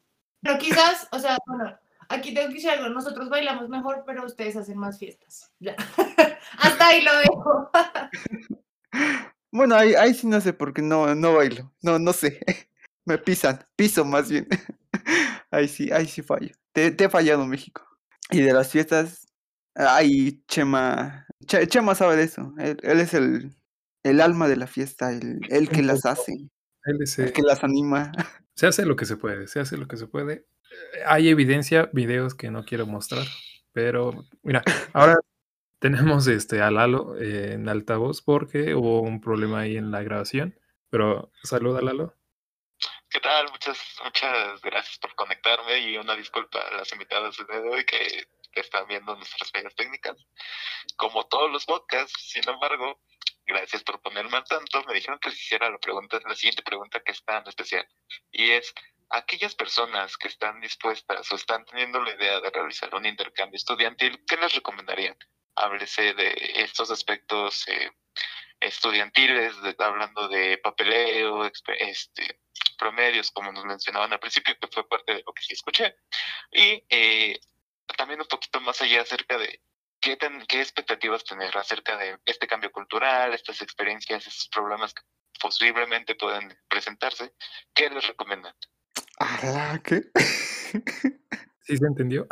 [0.41, 1.77] Pero quizás, o sea, bueno,
[2.09, 2.89] aquí tengo que decir algo.
[2.89, 5.51] Nosotros bailamos mejor, pero ustedes hacen más fiestas.
[5.59, 5.75] Ya.
[6.59, 7.71] Hasta ahí lo dejo.
[9.51, 11.71] Bueno, ahí, ahí sí no sé porque no, no bailo.
[11.83, 12.39] No, no sé.
[13.05, 14.47] Me pisan, piso más bien.
[15.51, 16.55] Ahí sí, ahí sí fallo.
[16.71, 17.85] Te, te he fallado, México.
[18.31, 19.27] Y de las fiestas,
[19.75, 21.27] ay, Chema.
[21.45, 22.53] Che- Chema sabe de eso.
[22.57, 23.53] Él es el,
[24.03, 26.33] el alma de la fiesta, el, el que las hace,
[26.85, 28.11] Él es, el que las anima.
[28.55, 30.45] Se hace lo que se puede, se hace lo que se puede.
[31.07, 33.25] Hay evidencia, videos que no quiero mostrar,
[33.71, 34.63] pero mira,
[34.93, 35.15] ahora
[35.79, 40.59] tenemos este a Lalo eh, en altavoz porque hubo un problema ahí en la grabación,
[40.91, 42.15] pero saluda Lalo.
[43.09, 43.49] ¿Qué tal?
[43.49, 48.87] Muchas, muchas gracias por conectarme y una disculpa a las invitadas de hoy que están
[48.87, 50.17] viendo nuestras fallas técnicas.
[50.95, 52.99] Como todos los podcasts, sin embargo,
[53.53, 54.83] gracias por ponerme al tanto.
[54.83, 57.87] Me dijeron que les hiciera la pregunta, la siguiente pregunta que es tan especial.
[58.31, 58.73] Y es,
[59.09, 64.23] aquellas personas que están dispuestas o están teniendo la idea de realizar un intercambio estudiantil,
[64.27, 65.15] ¿qué les recomendarían?
[65.55, 67.91] Háblese de estos aspectos eh,
[68.59, 72.39] estudiantiles, hablando de papeleo, este,
[72.77, 75.95] promedios, como nos mencionaban al principio, que fue parte de lo que sí escuché.
[76.51, 77.39] Y eh,
[77.97, 79.61] también un poquito más allá acerca de
[80.03, 85.01] qué, qué expectativas tener acerca de este cambio cultural, estas experiencias, estos problemas que
[85.41, 87.33] posiblemente pueden presentarse.
[87.73, 88.53] ¿Qué les recomiendan?
[89.17, 90.03] ¿Ala qué?
[91.61, 92.27] ¿Sí se entendió?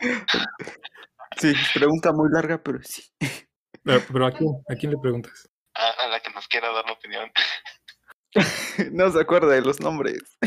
[1.36, 3.04] sí, pregunta muy larga, pero sí.
[3.84, 5.46] Pero, ¿a, quién, ¿a quién le preguntas?
[5.74, 7.30] A, la que nos quiera dar la opinión.
[8.92, 10.38] no se acuerda de los nombres.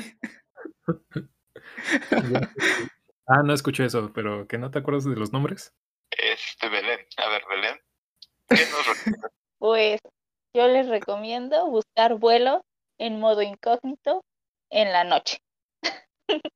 [3.28, 5.72] ah, no escuché eso, pero ¿que no te acuerdas de los nombres?
[6.12, 7.00] Este, Belén.
[7.18, 7.80] A ver, Belén.
[8.50, 8.88] ¿Qué nos
[9.60, 10.02] Pues
[10.54, 12.64] yo les recomiendo buscar vuelo
[12.98, 14.24] en modo incógnito
[14.70, 15.40] en la noche.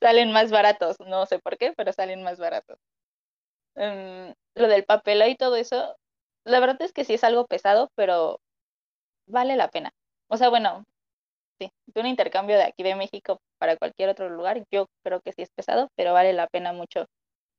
[0.00, 2.78] salen más baratos, no sé por qué, pero salen más baratos.
[3.74, 5.96] Em, lo del papel y todo eso,
[6.44, 8.40] la verdad es que sí es algo pesado, pero
[9.26, 9.92] vale la pena.
[10.28, 10.84] O sea, bueno,
[11.58, 15.32] sí, de un intercambio de aquí de México para cualquier otro lugar, yo creo que
[15.32, 17.06] sí es pesado, pero vale la pena mucho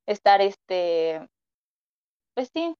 [0.05, 1.27] estar este,
[2.35, 2.75] pues sí,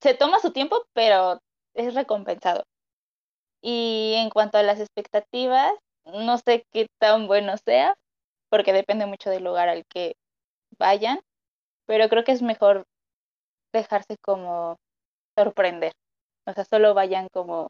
[0.00, 1.40] se toma su tiempo, pero
[1.74, 2.64] es recompensado.
[3.62, 5.72] Y en cuanto a las expectativas,
[6.04, 7.94] no sé qué tan bueno sea,
[8.50, 10.14] porque depende mucho del lugar al que
[10.78, 11.20] vayan,
[11.86, 12.84] pero creo que es mejor
[13.72, 14.78] dejarse como
[15.36, 15.92] sorprender.
[16.46, 17.68] O sea, solo vayan como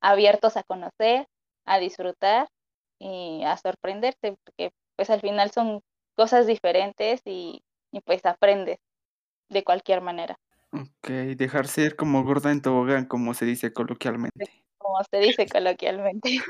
[0.00, 1.26] abiertos a conocer,
[1.66, 2.48] a disfrutar
[2.98, 5.82] y a sorprenderse, porque pues al final son
[6.16, 7.62] cosas diferentes y,
[7.92, 8.80] y pues aprendes
[9.48, 10.36] de cualquier manera.
[10.72, 14.64] Ok, dejarse ir como gorda en tobogán, como se dice coloquialmente.
[14.78, 16.40] Como se dice coloquialmente.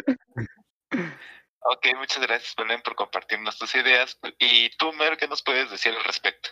[1.65, 4.19] Ok, muchas gracias, Belén, por compartirnos tus ideas.
[4.41, 6.51] ¿Y tú, Mer, qué nos puedes decir al respecto?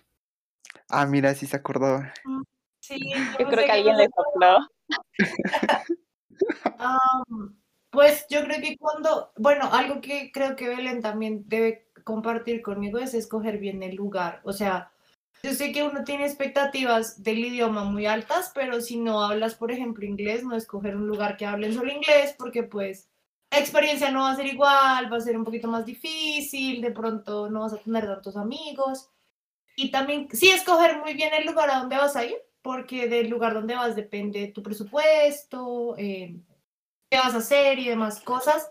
[0.88, 2.12] Ah, mira, sí se acordaba.
[2.24, 2.42] Mm,
[2.80, 4.58] sí, yo creo que alguien le sopló.
[7.90, 12.98] pues yo creo que cuando, bueno, algo que creo que Belén también debe compartir conmigo
[12.98, 14.40] es escoger bien el lugar.
[14.44, 14.92] O sea,
[15.42, 19.72] yo sé que uno tiene expectativas del idioma muy altas, pero si no hablas, por
[19.72, 23.08] ejemplo, inglés, no escoger un lugar que hablen solo inglés, porque pues
[23.50, 26.90] la experiencia no va a ser igual, va a ser un poquito más difícil, de
[26.92, 29.08] pronto no vas a tener tantos amigos.
[29.76, 33.28] Y también, sí, escoger muy bien el lugar a donde vas a ir, porque del
[33.28, 36.36] lugar donde vas depende tu presupuesto, eh,
[37.10, 38.70] qué vas a hacer y demás cosas.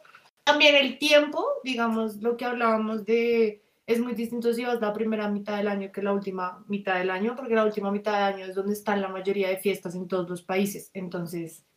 [0.50, 5.30] También el tiempo, digamos, lo que hablábamos de es muy distinto si vas la primera
[5.30, 8.46] mitad del año que la última mitad del año, porque la última mitad del año
[8.46, 10.90] es donde están la mayoría de fiestas en todos los países.
[10.96, 11.68] Entonces,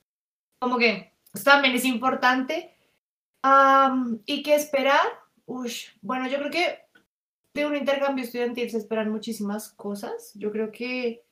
[0.58, 1.12] como que
[1.44, 2.74] también es importante.
[4.24, 5.06] ¿Y qué esperar?
[5.44, 6.78] Uy, bueno, yo creo que
[7.52, 10.32] de un intercambio estudiantil se esperan muchísimas cosas.
[10.34, 11.26] Yo creo que,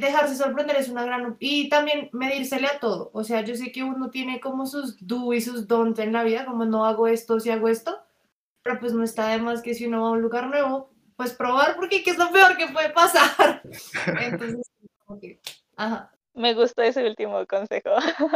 [0.00, 1.36] dejarse sorprender es una gran...
[1.40, 3.10] Y también medírsele a todo.
[3.12, 6.24] O sea, yo sé que uno tiene como sus do y sus don't en la
[6.24, 8.04] vida, como no hago esto si hago esto
[8.64, 11.34] pero pues no está de más que si uno va a un lugar nuevo, pues
[11.34, 13.60] probar, porque ¿qué es lo peor que puede pasar?
[14.20, 14.66] Entonces,
[15.04, 15.38] como que,
[15.76, 16.10] ajá.
[16.32, 17.90] Me gustó ese último consejo.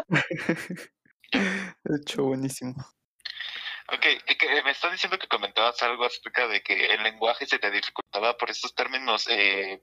[1.33, 2.75] De hecho, buenísimo.
[3.91, 4.05] Ok,
[4.65, 8.51] me estás diciendo que comentabas algo acerca de que el lenguaje se te dificultaba por
[8.51, 9.83] estos términos, eh,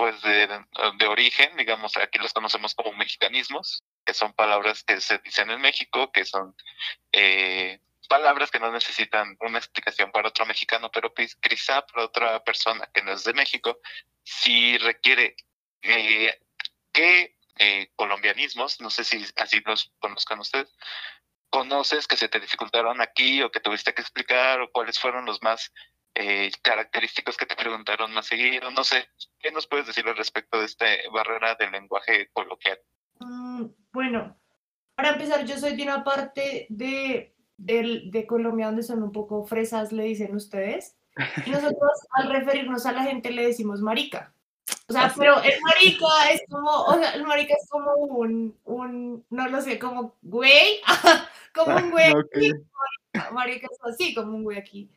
[0.00, 0.48] pues de,
[0.96, 5.60] de, origen, digamos, aquí los conocemos como mexicanismos, que son palabras que se dicen en
[5.60, 6.56] México, que son
[7.12, 12.88] eh, palabras que no necesitan una explicación para otro mexicano, pero quizá para otra persona
[12.94, 13.78] que no es de México,
[14.24, 15.36] si requiere
[15.82, 16.40] eh,
[16.92, 20.74] qué eh, colombianismos, no sé si así los conozcan ustedes,
[21.50, 25.42] conoces que se te dificultaron aquí o que tuviste que explicar o cuáles fueron los
[25.42, 25.70] más
[26.14, 30.58] eh, característicos que te preguntaron más seguido, no sé, ¿qué nos puedes decir al respecto
[30.58, 32.78] de esta barrera del lenguaje coloquial?
[33.20, 34.38] Mm, bueno,
[34.94, 39.92] para empezar, yo soy de una parte de de Colombia donde son un poco fresas,
[39.92, 40.96] le dicen ustedes.
[41.44, 44.32] Y nosotros al referirnos a la gente le decimos marica.
[44.88, 49.24] O sea, pero el marica es como, o sea, el marica es como un, un
[49.30, 50.80] no lo sé, como güey,
[51.54, 52.52] como un güey aquí.
[53.32, 54.90] Marica es así, como un güey aquí.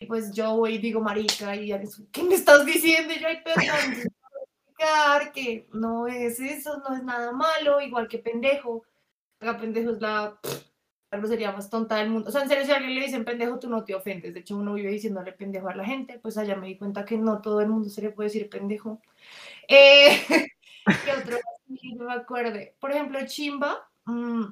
[0.00, 1.80] Y pues yo voy y digo marica y ya
[2.12, 3.12] ¿qué me estás diciendo?
[3.14, 4.12] Y yo, ay, perdón,
[5.34, 8.84] que no es eso, no es nada malo, igual que pendejo.
[9.40, 10.38] Acá pendejo es la
[11.20, 12.28] la sería más tonta del mundo.
[12.28, 14.34] O sea, en serio, si a alguien le dicen pendejo, tú no te ofendes.
[14.34, 17.16] De hecho, uno vive diciéndole pendejo a la gente, pues allá me di cuenta que
[17.16, 19.00] no todo el mundo se le puede decir pendejo.
[19.68, 20.16] Eh,
[21.04, 21.38] ¿Qué otro?
[21.98, 22.76] Me acuerde.
[22.78, 23.88] Por ejemplo, chimba.
[24.04, 24.44] Mm,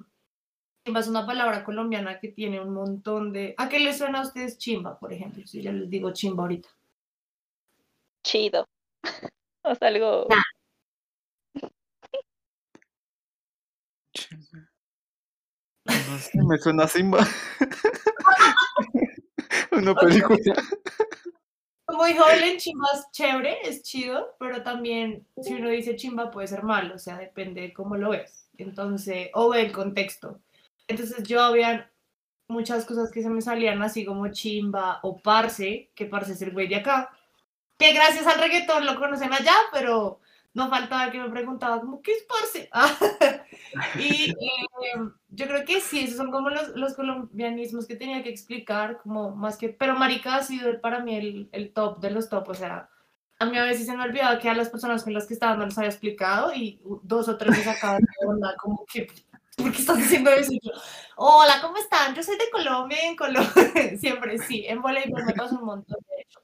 [0.85, 3.55] Chimba es una palabra colombiana que tiene un montón de...
[3.57, 5.47] ¿A qué les suena a ustedes chimba, por ejemplo?
[5.47, 6.69] Si yo les digo chimba ahorita.
[8.23, 8.69] Chido.
[9.65, 10.27] O sea, algo.
[15.87, 17.25] No sé, me suena a Simba.
[19.71, 20.39] Una película.
[21.85, 26.49] Como dijo Belén, chimba es chévere, es chido, pero también si uno dice chimba puede
[26.49, 28.49] ser malo, o sea, depende de cómo lo ves.
[28.59, 30.41] Entonces, o del contexto.
[30.89, 31.91] Entonces yo había
[32.49, 36.53] muchas cosas que se me salían así como chimba o parce, que parce es el
[36.53, 37.11] güey de acá,
[37.79, 40.21] que gracias al reggaetón lo conocen allá, pero
[40.55, 42.71] no faltaba que me preguntaba como, ¿qué es parce?
[43.99, 44.99] y eh,
[45.31, 49.35] yo creo que sí, esos son como los, los colombianismos que tenía que explicar, como
[49.35, 52.55] más que, pero marica ha sido para mí el, el top de los top, o
[52.55, 52.91] sea,
[53.39, 55.57] a mí a veces se me olvidaba que a las personas con las que estaba
[55.57, 59.09] no les había explicado y dos o tres se sacaban de onda, como que,
[59.57, 60.53] ¿por qué estás diciendo eso?
[60.53, 60.73] Yo,
[61.17, 62.15] Hola, ¿cómo están?
[62.15, 63.53] Yo soy de Colombia, en Colombia,
[63.99, 66.41] siempre sí, en voleibol me pasa un montón de eso.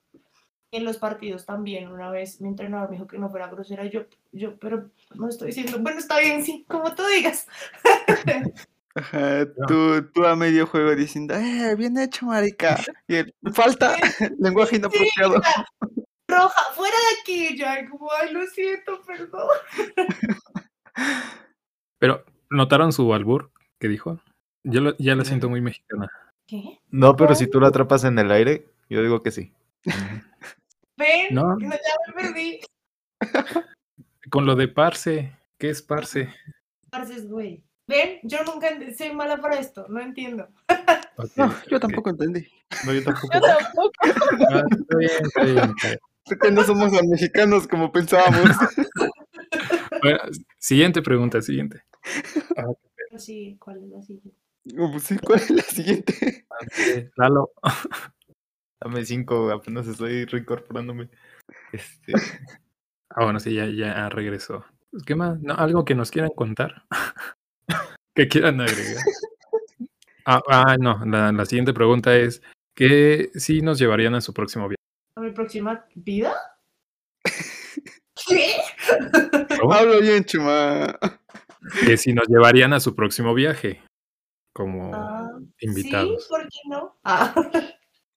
[0.71, 4.03] En los partidos también, una vez mi entrenador me dijo que no fuera grosera, yo,
[4.33, 7.47] yo, pero no estoy diciendo, bueno, está bien, sí, como tú digas.
[8.95, 12.79] Ajá, tú, tú a medio juego diciendo, eh, bien hecho, marica.
[13.07, 13.97] Y falta
[14.39, 15.41] lenguaje inapropiado.
[16.27, 19.49] Roja, fuera de aquí, ya, como, ay, lo siento, perdón.
[21.99, 24.21] Pero, ¿notaron su albur que dijo?
[24.65, 26.11] Yo lo- ya la siento muy mexicana.
[26.47, 26.81] ¿Qué?
[26.91, 29.53] No, pero si tú lo atrapas en el aire, yo digo que sí.
[30.97, 31.57] Ven, No.
[31.57, 31.79] no, ya
[32.15, 32.61] me perdí.
[34.31, 36.29] Con lo de parce, ¿qué es parce?
[36.91, 37.63] Parces, güey.
[37.87, 40.49] Ven, yo nunca soy mala para esto, no entiendo.
[41.37, 42.47] No, yo tampoco entendí.
[42.85, 43.29] No, yo tampoco.
[43.35, 43.93] Yo tampoco.
[44.53, 45.99] Ah, está bien, está bien, está bien.
[46.27, 48.43] Es que no somos tan mexicanos como pensábamos.
[50.03, 50.19] Bueno,
[50.59, 51.83] siguiente pregunta, siguiente.
[53.17, 54.39] Sí, ¿cuál es la siguiente?
[54.77, 56.47] Pues sí, ¿Cuál es la siguiente?
[57.17, 57.53] Lalo,
[58.81, 61.09] Dame cinco, apenas estoy reincorporándome.
[61.73, 62.13] Este,
[63.11, 64.67] Ah, bueno, sí, ya, ya regresó.
[64.91, 65.41] Pues, ¿Qué más?
[65.41, 65.55] ¿No?
[65.55, 66.85] ¿Algo que nos quieran contar?
[68.15, 69.03] ¿Que quieran agregar?
[70.27, 72.43] Ah, ah, no, la, la siguiente pregunta es,
[72.77, 74.77] ¿qué sí nos llevarían a su próximo viaje?
[75.17, 76.35] ¿A mi próxima vida?
[78.27, 78.57] ¿Qué?
[79.59, 79.73] ¿Cómo?
[79.73, 80.99] Hablo bien, chuma.
[81.87, 83.83] Que si nos llevarían a su próximo viaje
[84.53, 85.29] como Ah,
[85.61, 86.23] invitados.
[86.25, 86.97] Sí, ¿por qué no?
[87.05, 87.35] Ah,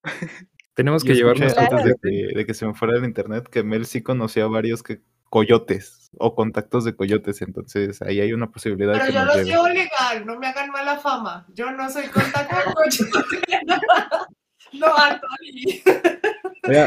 [0.73, 1.97] Tenemos que llevarnos antes de Claro.
[2.01, 6.09] que, de que se me fuera el internet que Mel sí conocía varios que coyotes
[6.17, 9.33] o contactos de coyotes, entonces ahí hay una posibilidad de pero que yo nos lo
[9.43, 9.49] lleve.
[9.49, 11.45] llevo legal, no me hagan mala fama.
[11.53, 12.85] Yo no soy contacto con
[14.73, 15.81] No, Anthony.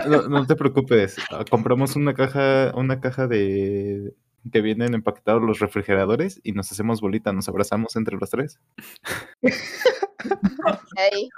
[0.08, 4.14] No, no te preocupes, ah, compramos una caja, una caja de
[4.52, 8.60] que vienen empaquetados los refrigeradores y nos hacemos bolita, nos abrazamos entre los tres.
[10.96, 11.28] Ahí.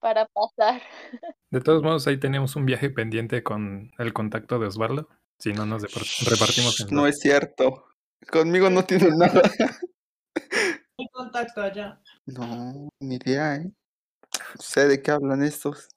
[0.00, 0.80] Para pasar.
[1.50, 5.08] De todos modos, ahí tenemos un viaje pendiente con el contacto de Osvaldo.
[5.38, 7.86] Si no, nos repartimos en No es cierto.
[8.30, 9.42] Conmigo no tiene nada.
[10.98, 12.00] Mi contacto allá.
[12.26, 13.64] No, ni idea, ¿eh?
[13.64, 15.88] No sé de qué hablan estos.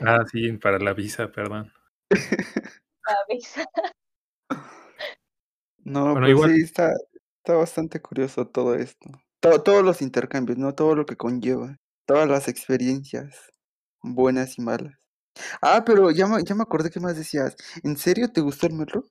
[0.00, 1.72] Ah, sí, para la visa, perdón.
[5.84, 6.92] No, Bueno, pues igual- sí, está,
[7.38, 9.10] está bastante curioso todo esto.
[9.40, 10.74] To- todos los intercambios, ¿no?
[10.74, 11.76] Todo lo que conlleva.
[12.06, 13.50] Todas las experiencias,
[14.02, 14.94] buenas y malas.
[15.62, 17.56] Ah, pero ya me, ya me acordé que más decías.
[17.82, 19.04] ¿En serio te gustó el metro?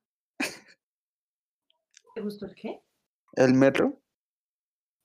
[2.13, 2.81] ¿Te gustó el qué?
[3.35, 3.99] ¿El metro?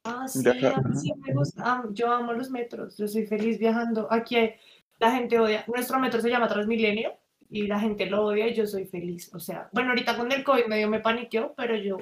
[0.05, 1.01] Ah, sí, Viajar, a mí ajá.
[1.01, 1.63] sí me gusta.
[1.73, 2.97] am- yo amo los metros.
[2.97, 4.07] Yo soy feliz viajando.
[4.13, 4.37] Aquí
[4.99, 5.65] la gente odia.
[5.67, 7.17] Nuestro metro se llama Transmilenio
[7.51, 9.31] y la gente lo odia y yo soy feliz.
[9.35, 11.99] O sea, bueno, ahorita con el COVID medio me paniqueó, pero yo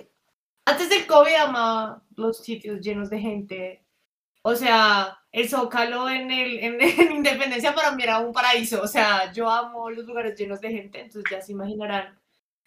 [0.67, 3.85] antes del COVID amaba los sitios llenos de gente.
[4.43, 8.83] O sea, el Zócalo en, el, en, en Independencia para mí era un paraíso.
[8.83, 12.19] O sea, yo amo los lugares llenos de gente, entonces ya se imaginarán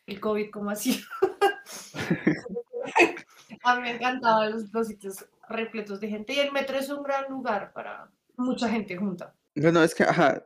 [0.05, 1.01] el COVID como así.
[3.63, 7.03] A mí me encantaban los, los sitios repletos de gente y el metro es un
[7.03, 9.33] gran lugar para mucha gente junta.
[9.55, 10.43] Bueno, es que, ajá,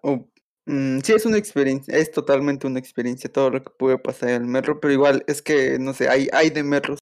[0.66, 4.43] mm, sí es una experiencia, es totalmente una experiencia todo lo que puede pasar en
[4.43, 6.99] el metro, pero igual es que, no sé, hay, hay de metros.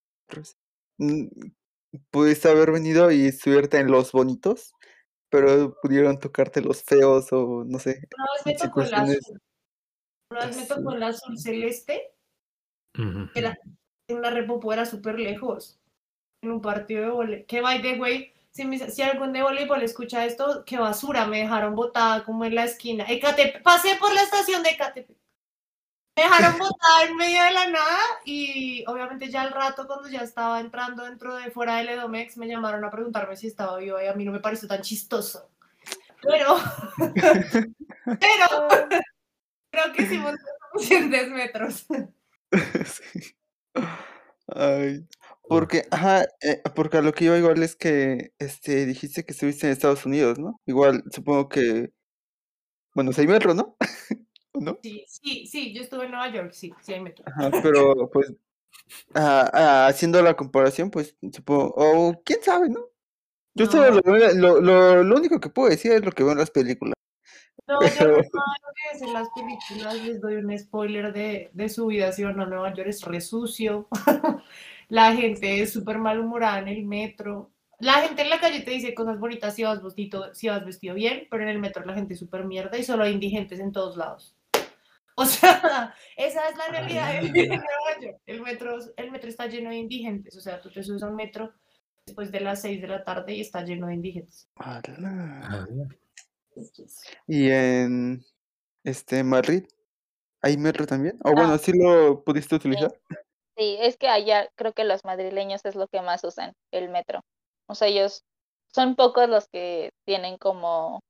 [0.97, 1.28] Mm,
[2.12, 4.74] Pudiste haber venido y subirte en los bonitos,
[5.32, 8.07] pero pudieron tocarte los feos o no sé.
[8.16, 9.41] Una vez me tocó el azul.
[10.55, 12.12] Me tocó el azul celeste,
[12.97, 13.30] Ujú.
[13.34, 13.57] Era-
[14.07, 15.80] en la repopo era súper lejos,
[16.43, 17.45] en un partido de voleibol.
[17.47, 22.23] Que by the way, si, algún de voleibol escucha esto, qué basura, me dejaron botada
[22.23, 23.05] como en la esquina.
[23.07, 25.17] Ecatepec, pasé por la estación de Ecatepec.
[26.15, 30.21] Me dejaron botada en medio de la nada y obviamente ya al rato cuando ya
[30.21, 34.07] estaba entrando dentro de fuera del Edomex me llamaron a preguntarme si estaba vivo y
[34.07, 35.49] a mí no me pareció tan chistoso.
[36.21, 36.57] Pero,
[38.05, 38.67] pero
[39.71, 40.41] creo que montamos
[40.73, 41.85] suficientes metros.
[42.85, 43.35] Sí.
[44.47, 45.07] Ay,
[45.49, 49.65] porque, ajá, eh, porque a lo que iba igual es que, este, dijiste que estuviste
[49.67, 50.61] en Estados Unidos, ¿no?
[50.65, 51.91] Igual, supongo que,
[52.95, 53.75] bueno, si hay metro, ¿no?
[54.53, 54.79] ¿O ¿No?
[54.81, 57.25] Sí, sí, sí, yo estuve en Nueva York, sí, sí hay metro.
[57.27, 58.33] Ajá, pero pues,
[59.13, 62.85] ah, ah, haciendo la comparación, pues, supongo, o quién sabe, ¿no?
[63.55, 63.95] Yo solo No.
[64.05, 66.51] lo, veo- lo, lo, lo único que puedo decir es lo que veo en las
[66.51, 66.93] películas.
[67.67, 71.13] No, yo no Pero- sé lo que es en las películas, les doy un spoiler
[71.13, 73.87] de, de su vida, si van a Nueva York es re sucio,
[74.89, 78.93] la gente es súper malhumorada en el metro, la gente en la calle te dice
[78.93, 82.13] cosas bonitas si vas vestido, si vas vestido bien, pero en el metro la gente
[82.13, 84.35] es súper mierda y solo hay indigentes en todos lados.
[85.15, 88.21] O sea, esa es la realidad de vivir en Nueva York.
[88.25, 91.15] El metro, el metro está lleno de indigentes, o sea, tú te subes a un
[91.15, 91.53] metro
[92.05, 94.49] después de las 6 de la tarde y está lleno de indigentes.
[97.27, 98.25] Y en,
[98.83, 99.63] este, Madrid,
[100.41, 101.17] ¿hay metro también?
[101.23, 101.33] O Ah.
[101.33, 102.91] bueno, ¿sí lo pudiste utilizar?
[103.60, 107.20] Sí, es que allá creo que los madrileños es lo que más usan, el metro.
[107.68, 108.24] O sea, ellos
[108.74, 111.01] son pocos los que tienen como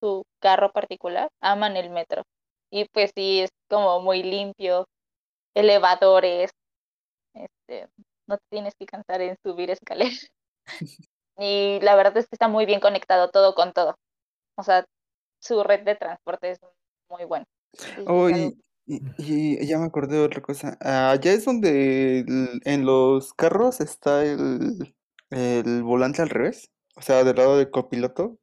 [0.00, 2.22] su carro particular, aman el metro.
[2.70, 4.86] Y pues sí, es como muy limpio,
[5.54, 6.50] elevadores,
[7.32, 7.88] este,
[8.26, 10.28] no te tienes que cansar en subir escaleras.
[11.38, 13.94] Y la verdad es que está muy bien conectado todo con todo.
[14.56, 14.86] O sea,
[15.38, 16.58] su red de transporte es
[17.10, 17.44] muy buena.
[18.06, 19.02] Oh, y, y-
[19.62, 20.76] y ya me acordé de otra cosa.
[20.80, 24.94] Ah, Allá es donde el- en los carros está el,
[25.30, 28.38] el volante al revés, o sea, del lado del copiloto,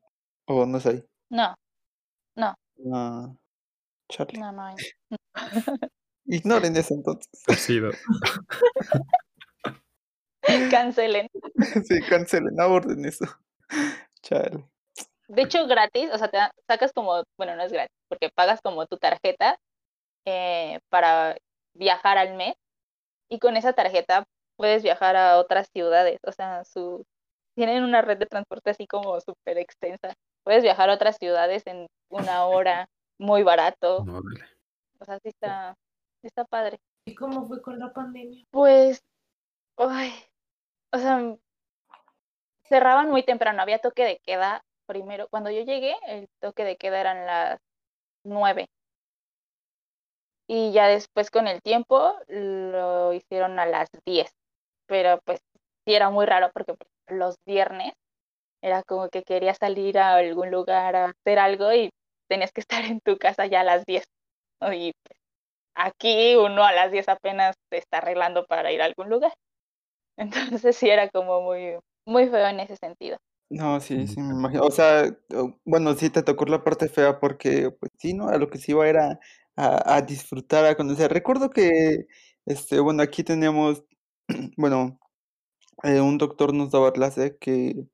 [0.45, 1.03] o no es ahí.
[1.29, 1.55] No,
[2.93, 3.33] Ah,
[4.09, 4.39] Charlie.
[4.39, 4.75] no, no hay.
[6.25, 7.29] Ignoren eso entonces.
[7.47, 7.91] torcido.
[10.71, 11.27] Cancelen.
[11.85, 13.25] Sí, cancelen, aborden eso.
[14.21, 14.65] Charlie.
[15.29, 18.59] De hecho, gratis, o sea, te da- sacas como, bueno, no es gratis, porque pagas
[18.61, 19.57] como tu tarjeta
[20.25, 21.37] eh, para
[21.73, 22.55] viajar al mes
[23.29, 27.05] y con esa tarjeta puedes viajar a otras ciudades, o sea, su,
[27.55, 30.13] tienen una red de transporte así como súper extensa.
[30.43, 34.05] Puedes viajar a otras ciudades en una hora, muy barato,
[34.99, 35.75] o sea, sí está,
[36.21, 36.79] sí está padre.
[37.05, 38.45] ¿Y cómo fue con la pandemia?
[38.51, 39.01] Pues,
[39.77, 40.11] ay,
[40.91, 41.35] o sea,
[42.65, 45.27] cerraban muy temprano, había toque de queda primero.
[45.29, 47.59] Cuando yo llegué, el toque de queda eran las
[48.23, 48.67] nueve.
[50.47, 54.31] Y ya después con el tiempo lo hicieron a las 10.
[54.87, 55.39] Pero pues
[55.85, 57.93] sí era muy raro porque pues, los viernes
[58.61, 61.89] era como que querías salir a algún lugar a hacer algo y
[62.29, 64.05] tenías que estar en tu casa ya a las 10.
[64.61, 64.73] ¿no?
[64.73, 65.17] Y pues,
[65.75, 69.33] aquí uno a las 10 apenas se está arreglando para ir a algún lugar.
[70.61, 73.17] Entonces sí era como muy, muy feo en ese sentido.
[73.49, 74.63] No, sí, sí, me imagino.
[74.63, 75.15] O sea,
[75.63, 78.29] bueno, sí te tocó la parte fea porque, pues sí, ¿no?
[78.29, 79.19] A lo que se iba era
[79.55, 81.11] a, a disfrutar, a conocer.
[81.13, 82.07] Recuerdo que,
[82.45, 83.83] este, bueno, aquí teníamos,
[84.57, 84.99] bueno,
[85.83, 87.87] eh, un doctor nos daba clase que,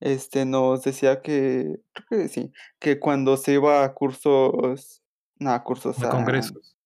[0.00, 5.02] este, nos decía que, creo que sí, que cuando se iba a cursos,
[5.40, 6.76] no, a cursos, A a, congresos.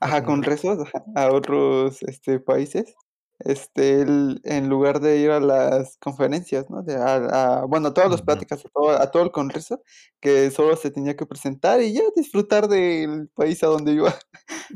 [0.00, 0.78] ajá, congresos.
[0.78, 2.94] congresos, a otros, este, países,
[3.40, 6.82] este, él, en lugar de ir a las conferencias, ¿no?
[6.82, 9.82] De, a, a- bueno, a todas las pláticas, a todo, a todo el congreso,
[10.20, 14.14] que solo se tenía que presentar y ya disfrutar del país a donde iba.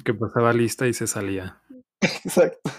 [0.05, 1.61] Que pasaba lista y se salía.
[2.01, 2.71] Exacto.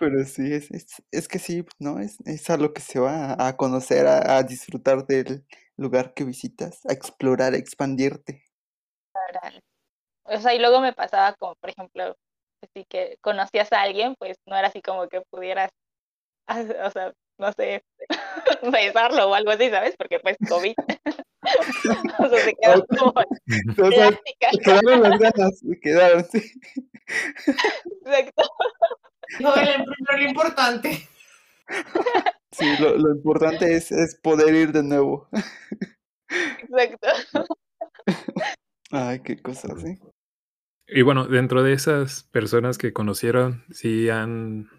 [0.00, 1.98] Pero sí, es, es, es que sí, ¿no?
[1.98, 5.44] Es, es a lo que se va a, a conocer, a, a disfrutar del
[5.76, 8.44] lugar que visitas, a explorar, a expandirte.
[10.24, 12.16] O sea, y luego me pasaba como, por ejemplo,
[12.62, 15.70] así que conocías a alguien, pues no era así como que pudieras,
[16.84, 17.82] o sea, no sé,
[18.72, 19.94] besarlo o algo así, ¿sabes?
[19.96, 20.74] Porque pues COVID.
[22.18, 24.10] o sea, se quedó como O sea,
[24.64, 26.52] quedaron las ganas, se quedaron, sí.
[28.04, 28.42] Exacto.
[29.38, 31.08] Belén, primero lo importante.
[32.50, 35.28] Sí, lo, lo importante es, es poder ir de nuevo.
[36.28, 37.08] Exacto.
[38.90, 39.98] Ay, qué cosas, ¿sí?
[40.90, 44.70] Y bueno, dentro de esas personas que conocieron, sí han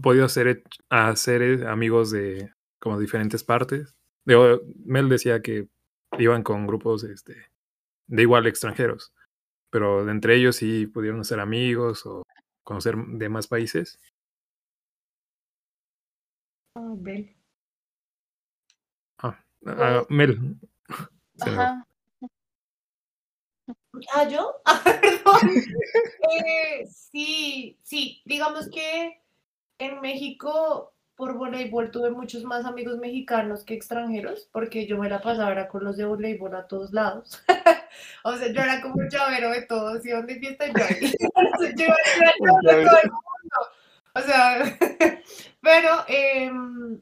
[0.00, 3.96] podido hacer, hacer eh, amigos de como diferentes partes.
[4.24, 5.68] Digo, Mel decía que
[6.18, 7.50] iban con grupos este,
[8.06, 9.12] de igual extranjeros,
[9.70, 12.22] pero de entre ellos sí pudieron ser amigos o
[12.62, 13.98] conocer de más países.
[16.76, 17.36] Ay, Bel.
[19.18, 20.58] Ah, ah, Mel.
[21.40, 21.86] Ajá.
[24.12, 24.60] Ah, yo.
[24.64, 25.40] Ah, perdón.
[26.28, 29.20] Eh, sí, sí, digamos que
[29.78, 35.22] en México por voleibol tuve muchos más amigos mexicanos que extranjeros, porque yo me la
[35.22, 37.42] pasaba era con los de voleibol a todos lados.
[38.24, 42.10] o sea, yo era como llavero de todos, y donde fiesta yo yo iba a
[42.10, 43.56] ser el llavero de todo el mundo.
[44.14, 44.78] O sea,
[45.62, 47.00] pero em,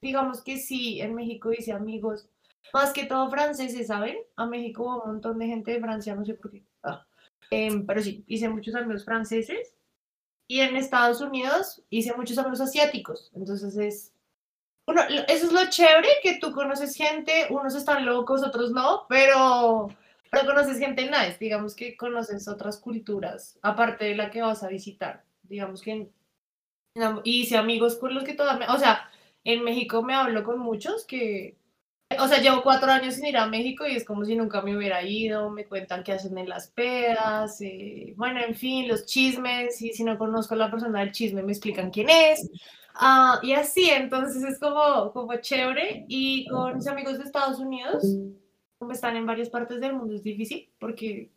[0.00, 2.28] digamos que sí, en México hice amigos,
[2.72, 4.16] más que todo franceses, ¿saben?
[4.36, 6.62] A México hubo un montón de gente de Francia, no sé por qué.
[6.82, 7.04] Ah.
[7.50, 9.74] Em, pero sí, hice muchos amigos franceses.
[10.46, 13.30] Y en Estados Unidos hice muchos amigos asiáticos.
[13.34, 14.12] Entonces es.
[14.86, 19.88] Bueno, eso es lo chévere, que tú conoces gente, unos están locos, otros no, pero,
[20.30, 24.68] pero conoces gente nice, digamos que conoces otras culturas, aparte de la que vas a
[24.68, 25.22] visitar.
[25.44, 26.10] Digamos que.
[27.22, 28.72] Y hice amigos con los que todavía.
[28.74, 29.08] O sea,
[29.44, 31.56] en México me hablo con muchos que,
[32.18, 34.76] o sea, llevo cuatro años sin ir a México y es como si nunca me
[34.76, 39.80] hubiera ido, me cuentan qué hacen en las pedas, eh, bueno, en fin, los chismes,
[39.80, 42.50] y si no conozco a la persona del chisme me explican quién es,
[42.94, 48.04] ah, y así, entonces es como, como chévere, y con mis amigos de Estados Unidos,
[48.78, 51.30] como están en varias partes del mundo, es difícil, porque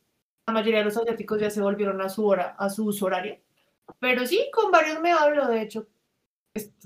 [0.48, 3.38] la mayoría de los asiáticos ya se volvieron a su hora, a su uso horario,
[4.00, 5.88] pero sí, con varios me hablo, de hecho,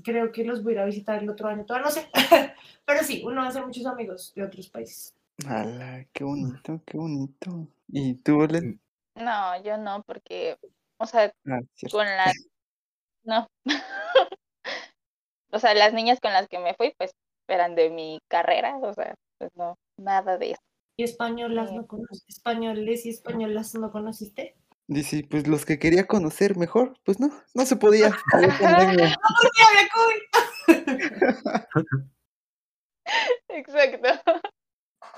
[0.02, 2.08] creo que los voy a ir a visitar el otro año, todavía no sé.
[2.86, 5.14] Pero sí, uno hace muchos amigos de otros países.
[5.46, 6.06] ¡Hala!
[6.12, 7.68] ¡Qué bonito, qué bonito!
[7.88, 8.80] ¿Y tú, Olen?
[9.14, 10.56] No, yo no, porque,
[10.96, 11.60] o sea, Ah,
[11.90, 12.34] con las...
[13.24, 13.46] No.
[15.52, 17.12] o sea, las niñas con las que me fui, pues,
[17.46, 20.62] eran de mi carrera, o sea, pues no, nada de eso.
[20.96, 22.24] ¿Y españolas no conoces?
[22.26, 24.56] ¿Españoles y españolas no conociste?
[24.90, 28.10] Dice, pues los que quería conocer mejor, pues no, no se podía.
[33.48, 34.08] Exacto.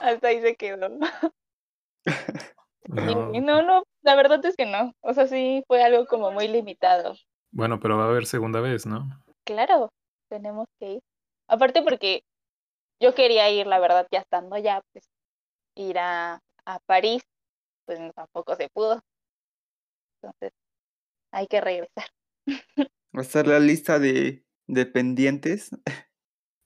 [0.00, 0.88] Hasta ahí se quedó.
[0.88, 1.08] No.
[2.88, 4.92] No, no, la verdad es que no.
[5.02, 7.14] O sea, sí fue algo como muy limitado.
[7.52, 9.08] Bueno, pero va a haber segunda vez, ¿no?
[9.44, 9.90] Claro,
[10.28, 11.00] tenemos que ir.
[11.46, 12.24] Aparte porque
[13.00, 15.04] yo quería ir, la verdad, ya estando allá, pues
[15.76, 17.22] ir a, a París,
[17.86, 19.00] pues no, tampoco se pudo.
[20.22, 20.52] Entonces,
[21.32, 22.04] hay que regresar.
[22.48, 25.70] Va a estar la lista de, de pendientes.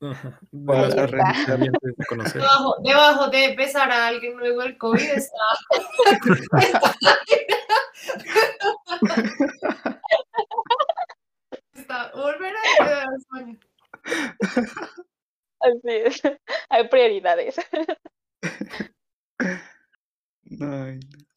[0.02, 0.40] Ajá.
[0.66, 1.06] Para Ahí está.
[1.06, 1.46] revisar.
[1.46, 2.40] Pendientes de conocer.
[2.42, 5.38] Debajo, debajo de besar a alguien luego del COVID está.
[11.74, 13.58] está volver a ir a España.
[15.60, 16.20] Así es.
[16.68, 17.56] Hay prioridades.
[20.60, 21.33] Ay, no.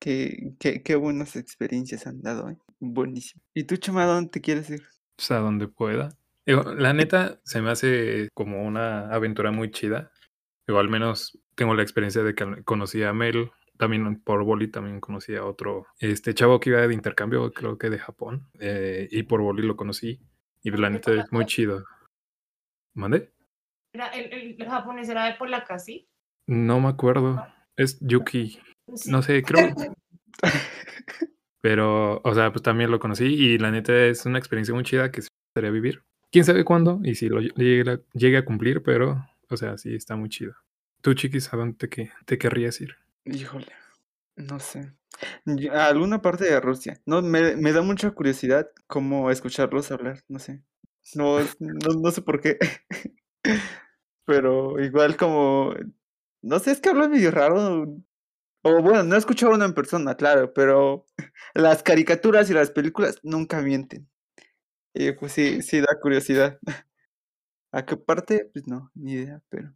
[0.00, 2.58] Qué, qué, qué buenas experiencias han dado, ¿eh?
[2.80, 3.42] Buenísimo.
[3.54, 4.82] ¿Y tú, Chema, dónde te quieres ir?
[5.16, 6.08] Pues a donde pueda.
[6.46, 10.10] La neta se me hace como una aventura muy chida.
[10.66, 15.00] Digo, al menos tengo la experiencia de que conocí a Mel, también por Boli también
[15.00, 19.22] conocí a otro este chavo que iba de intercambio, creo que de Japón, eh, y
[19.24, 20.20] por Boli lo conocí.
[20.62, 21.84] Y la neta es muy chido.
[22.94, 23.32] ¿Mande?
[23.92, 24.00] El,
[24.32, 26.08] el, el japonés era de polaca, ¿sí?
[26.46, 27.46] No me acuerdo.
[27.76, 28.58] Es Yuki.
[28.96, 29.10] Sí.
[29.10, 29.68] No sé, creo.
[31.62, 35.10] Pero, o sea, pues también lo conocí y la neta es una experiencia muy chida
[35.10, 36.02] que sí gustaría vivir.
[36.32, 39.94] Quién sabe cuándo y si lo llegue a, llegue a cumplir, pero, o sea, sí
[39.94, 40.54] está muy chido.
[41.02, 42.96] Tú, chiquis, ¿a dónde te, que- te querrías ir?
[43.24, 43.66] Híjole,
[44.36, 44.92] no sé.
[45.44, 47.00] Yo- A alguna parte de Rusia.
[47.04, 50.62] No, me, me da mucha curiosidad cómo escucharlos hablar, no sé.
[51.14, 52.58] No, no, no sé por qué.
[54.24, 55.74] Pero igual como,
[56.42, 57.86] no sé, es que hablan medio raro.
[58.62, 61.06] O bueno, no he escuchado uno en persona, claro, pero
[61.54, 64.08] las caricaturas y las películas nunca mienten.
[64.94, 66.58] Y pues sí, sí da curiosidad.
[67.72, 68.50] ¿A qué parte?
[68.52, 69.72] Pues no, ni idea, pero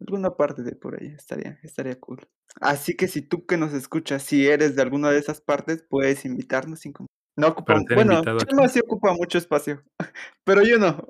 [0.00, 2.26] alguna parte de por ahí estaría, estaría cool.
[2.60, 6.24] Así que si tú que nos escuchas, si eres de alguna de esas partes, puedes
[6.24, 6.92] invitarnos sin
[7.36, 8.22] No ocupa, bueno.
[8.46, 9.82] Chema sí ocupa mucho espacio,
[10.44, 11.06] pero yo no.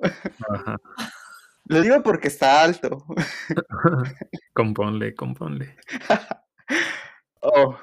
[0.49, 0.77] Ajá.
[1.65, 3.05] Lo digo porque está alto.
[4.53, 5.77] componle, componle.
[7.43, 7.77] Oh,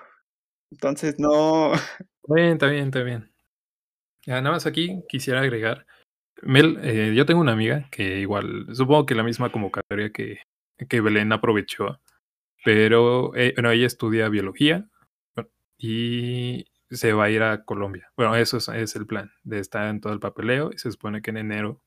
[0.71, 1.73] entonces no.
[2.23, 3.33] Está bien, está bien, está bien.
[4.25, 5.87] Ya, nada más aquí quisiera agregar.
[6.43, 10.39] Mel, eh, yo tengo una amiga que igual, supongo que la misma convocatoria que,
[10.89, 12.01] que Belén aprovechó,
[12.65, 14.89] pero eh, bueno, ella estudia biología
[15.79, 18.13] y se va a ir a Colombia.
[18.17, 21.23] Bueno, eso es, es el plan, de estar en todo el papeleo y se supone
[21.23, 21.83] que en enero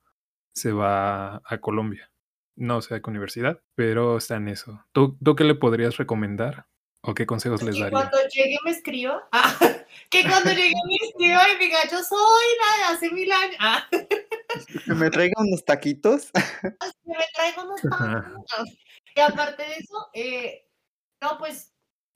[0.54, 2.12] se va a Colombia.
[2.56, 4.86] No sé a qué universidad, pero está en eso.
[4.92, 6.68] ¿Tú, tú qué le podrías recomendar
[7.06, 8.02] o qué consejos les Que darías?
[8.02, 9.28] cuando llegue me escriba.
[9.32, 9.56] Ah,
[10.10, 13.58] que cuando llegue me escriba y diga, yo soy la de hace mil años.
[13.60, 13.88] Ah,
[14.86, 16.32] Que me traiga unos taquitos.
[16.62, 16.70] que
[17.06, 18.70] me traigo unos tacos.
[19.16, 20.68] Y aparte de eso, eh,
[21.22, 21.74] no, pues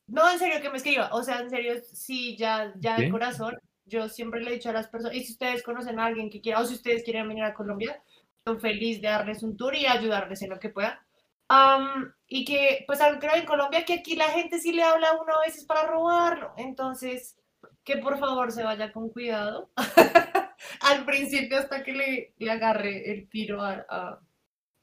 [0.07, 1.09] no, en serio, que me escriba.
[1.11, 3.57] O sea, en serio, sí, ya, ya de corazón.
[3.85, 6.41] Yo siempre le he dicho a las personas, y si ustedes conocen a alguien que
[6.41, 8.01] quiera, o si ustedes quieren venir a Colombia,
[8.45, 11.06] yo feliz de darles un tour y ayudarles en lo que pueda.
[11.49, 15.21] Am, y que, pues, creo en Colombia que aquí la gente sí le habla a
[15.21, 16.53] uno a veces para robarlo.
[16.57, 17.37] Entonces,
[17.83, 19.69] que por favor se vaya con cuidado
[20.81, 24.19] al principio hasta que le, le agarre el tiro a, a,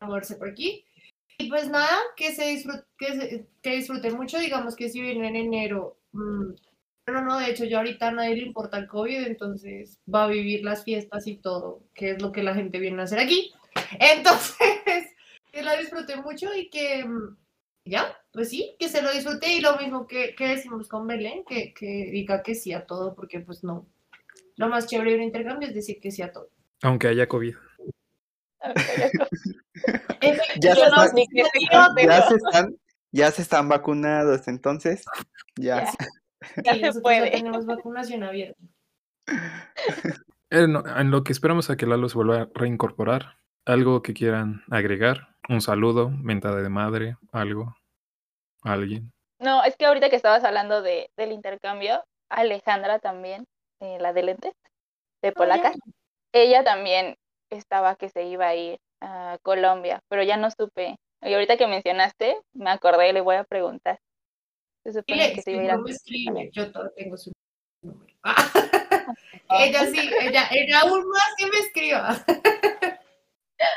[0.01, 0.85] a moverse por aquí.
[1.39, 5.37] Y pues nada, que se disfrute, que, se- que disfruten mucho, digamos que si vienen
[5.37, 6.53] en enero, mm,
[7.09, 10.29] no, no, de hecho ya ahorita a nadie le importa el COVID, entonces va a
[10.29, 13.53] vivir las fiestas y todo, que es lo que la gente viene a hacer aquí.
[14.01, 15.07] Entonces,
[15.55, 17.37] que la disfruten mucho y que mm,
[17.87, 21.45] ya, pues sí, que se lo disfrute y lo mismo que, que decimos con Belén,
[21.45, 23.87] que, que diga que sí a todo, porque pues no,
[24.57, 26.51] lo más chévere de un intercambio es decir que sí a todo.
[26.83, 27.55] Aunque haya COVID.
[30.61, 31.15] Ya, se, están,
[32.07, 32.77] ya se están,
[33.13, 35.05] ya se están vacunados, entonces
[35.57, 35.85] ya.
[35.85, 35.87] Ya.
[35.91, 37.31] se- Ya Sí, se nosotros puede.
[37.31, 38.59] tenemos vacunación abierta.
[40.51, 44.15] Eh, no, en lo que esperamos a que Lalo se vuelva a reincorporar, algo que
[44.15, 47.75] quieran agregar, un saludo, mentada de madre, algo,
[48.63, 49.13] alguien.
[49.39, 53.45] No, es que ahorita que estabas hablando de, del intercambio, Alejandra también,
[53.81, 54.55] eh, la de lentes,
[55.23, 55.73] de polaca,
[56.33, 57.17] ella también
[57.51, 60.97] estaba que se iba a ir a Colombia, pero ya no supe.
[61.23, 63.99] Y ahorita que mencionaste, me acordé y le voy a preguntar.
[64.83, 67.33] Se supone que se iba a ir yo todo tengo su
[67.83, 68.15] número.
[69.51, 72.17] ella sí, ella, ella aún más que me escriba.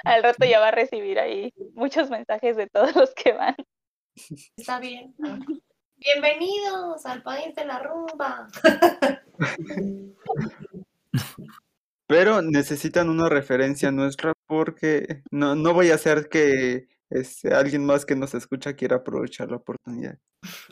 [0.04, 3.56] Al rato ya va a recibir ahí muchos mensajes de todos los que van.
[4.58, 5.14] Está bien.
[5.98, 8.48] Bienvenidos al país de la rumba.
[12.08, 18.06] Pero necesitan una referencia nuestra porque no, no voy a hacer que este, alguien más
[18.06, 20.18] que nos escucha quiera aprovechar la oportunidad.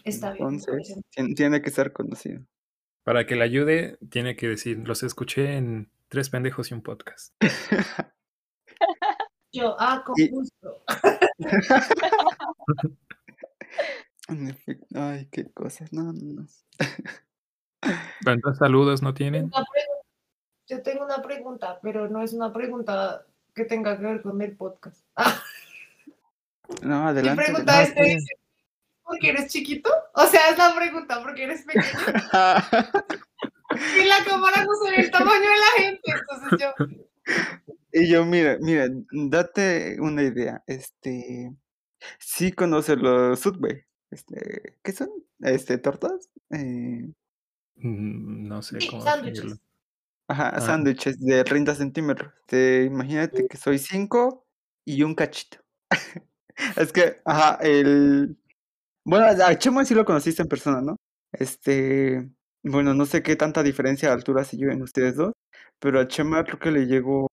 [0.04, 0.48] Está bien.
[0.48, 2.42] Entonces, tien- tiene que ser conocido.
[3.04, 7.34] Para que le ayude, tiene que decir, los escuché en Tres Pendejos y un Podcast.
[9.56, 10.84] Yo, ah, con Y- gusto.
[14.96, 15.94] Ay, qué cosas.
[15.94, 16.46] No, no, no.
[18.24, 19.50] ¿Cuántos saludos no tienen?
[20.68, 24.58] Yo tengo una pregunta, pero no es una pregunta que tenga que ver con el
[24.58, 25.02] podcast.
[25.16, 25.42] Ah,
[26.82, 27.44] No, mi adelante.
[27.46, 28.18] pregunta es, está bien.
[29.04, 29.92] ¿por qué eres chiquito?
[30.16, 31.84] O sea, es la pregunta, ¿por qué eres pequeño?
[34.02, 36.74] Y la cámara no se ve el tamaño de la gente, entonces yo...
[37.98, 40.62] Y yo, mira, mira, date una idea.
[40.68, 41.56] Este,
[42.20, 43.84] sí conoces los Subway.
[44.12, 45.10] Este, ¿qué son?
[45.42, 46.30] Este, tortas.
[46.52, 47.12] Eh,
[47.78, 49.38] Mm, No sé Sí, cómo sándwiches.
[49.44, 49.62] definirlo.
[50.30, 50.62] ajá, Ah.
[50.62, 52.34] sándwiches de 30 centímetros.
[52.42, 54.46] Este, imagínate que soy 5
[54.86, 55.60] y un cachito.
[56.78, 58.38] Es que, ajá, el.
[59.06, 60.98] Bueno, a Chema sí lo conociste en persona, ¿no?
[61.34, 62.30] Este.
[62.64, 65.34] Bueno, no sé qué tanta diferencia de altura se lleven ustedes dos,
[65.80, 67.28] pero a Chema creo que le llegó.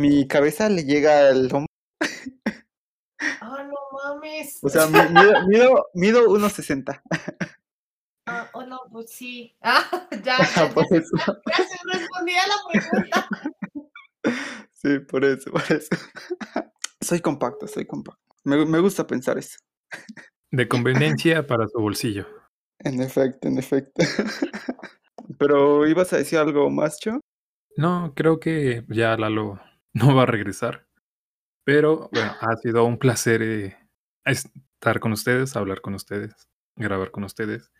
[0.00, 1.66] Mi cabeza le llega al hombro.
[3.42, 4.58] Ah, no mames.
[4.62, 7.02] O sea, mi- mido, mido, mido 1.60.
[8.26, 9.54] Ah, oh, no, pues sí.
[9.62, 9.84] Ah,
[10.24, 11.16] ya, ya, ya, Por eso.
[11.18, 13.28] ya se respondía la pregunta.
[14.72, 15.88] Sí, por eso, por eso.
[17.02, 18.22] Soy compacto, soy compacto.
[18.44, 19.58] Me, me gusta pensar eso.
[20.50, 22.26] De conveniencia para su bolsillo.
[22.78, 24.02] En efecto, en efecto.
[25.38, 27.20] Pero ibas a decir algo más, Cho?
[27.76, 29.60] No, creo que ya Lalo
[30.10, 30.86] no va a regresar.
[31.64, 33.76] Pero bueno, ha sido un placer eh,
[34.24, 37.70] estar con ustedes, hablar con ustedes, grabar con ustedes.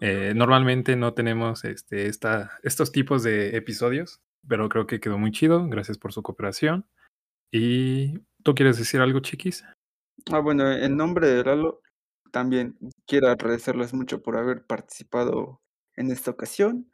[0.00, 5.30] Eh, normalmente no tenemos este, esta, estos tipos de episodios, pero creo que quedó muy
[5.30, 5.68] chido.
[5.68, 6.86] Gracias por su cooperación.
[7.52, 9.64] ¿Y tú quieres decir algo, chiquis?
[10.32, 11.82] Ah, bueno, en nombre de Lalo,
[12.32, 15.60] también quiero agradecerles mucho por haber participado
[15.96, 16.90] en esta ocasión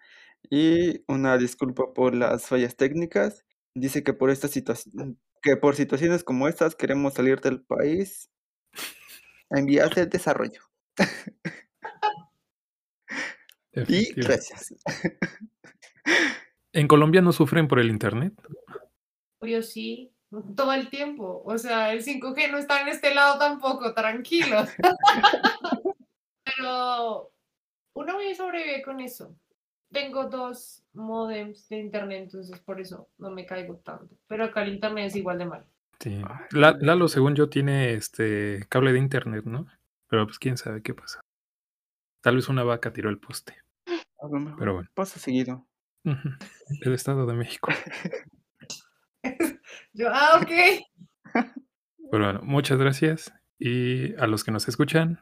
[0.50, 3.44] y una disculpa por las fallas técnicas.
[3.80, 8.30] Dice que por esta situación, que por situaciones como estas queremos salir del país
[9.50, 10.62] en vías de desarrollo.
[13.86, 14.74] Y gracias.
[16.72, 18.34] ¿En Colombia no sufren por el internet?
[19.40, 20.12] Yo sí,
[20.56, 21.42] todo el tiempo.
[21.44, 24.68] O sea, el 5G no está en este lado tampoco, tranquilos.
[26.44, 27.32] Pero
[27.94, 29.36] uno bien sobrevive con eso.
[29.90, 34.14] Tengo dos modems de internet, entonces por eso no me caigo tanto.
[34.26, 35.64] Pero acá el internet es igual de mal.
[36.00, 36.20] Sí.
[36.52, 39.66] La- Lalo, según yo, tiene este cable de internet, ¿no?
[40.08, 41.20] Pero pues quién sabe qué pasa.
[42.22, 43.54] Tal vez una vaca tiró el poste.
[44.20, 44.88] A lo mejor Pero bueno.
[44.94, 45.66] pasa seguido.
[46.04, 47.70] El Estado de México.
[49.92, 50.50] Yo, ah, ok.
[52.10, 53.32] Pero bueno, muchas gracias.
[53.58, 55.20] Y a los que nos escuchan,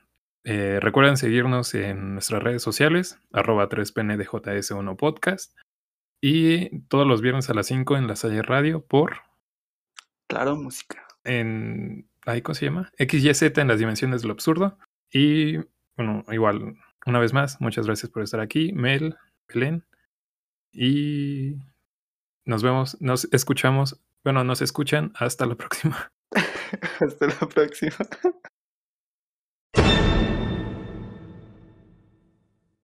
[0.49, 5.53] Eh, recuerden seguirnos en nuestras redes sociales, arroba 3pndjs1 podcast.
[6.21, 9.17] Y todos los viernes a las 5 en la Salle Radio por
[10.29, 11.05] Claro, música.
[11.25, 12.93] en ahí ¿cómo se llama?
[12.97, 14.79] XYZ en las dimensiones de lo absurdo.
[15.11, 15.57] Y
[15.97, 16.77] bueno, igual,
[17.07, 19.17] una vez más, muchas gracias por estar aquí, Mel,
[19.49, 19.85] Belén.
[20.73, 21.57] Y
[22.45, 26.13] nos vemos, nos escuchamos, bueno, nos escuchan hasta la próxima.
[27.01, 27.97] Hasta la próxima.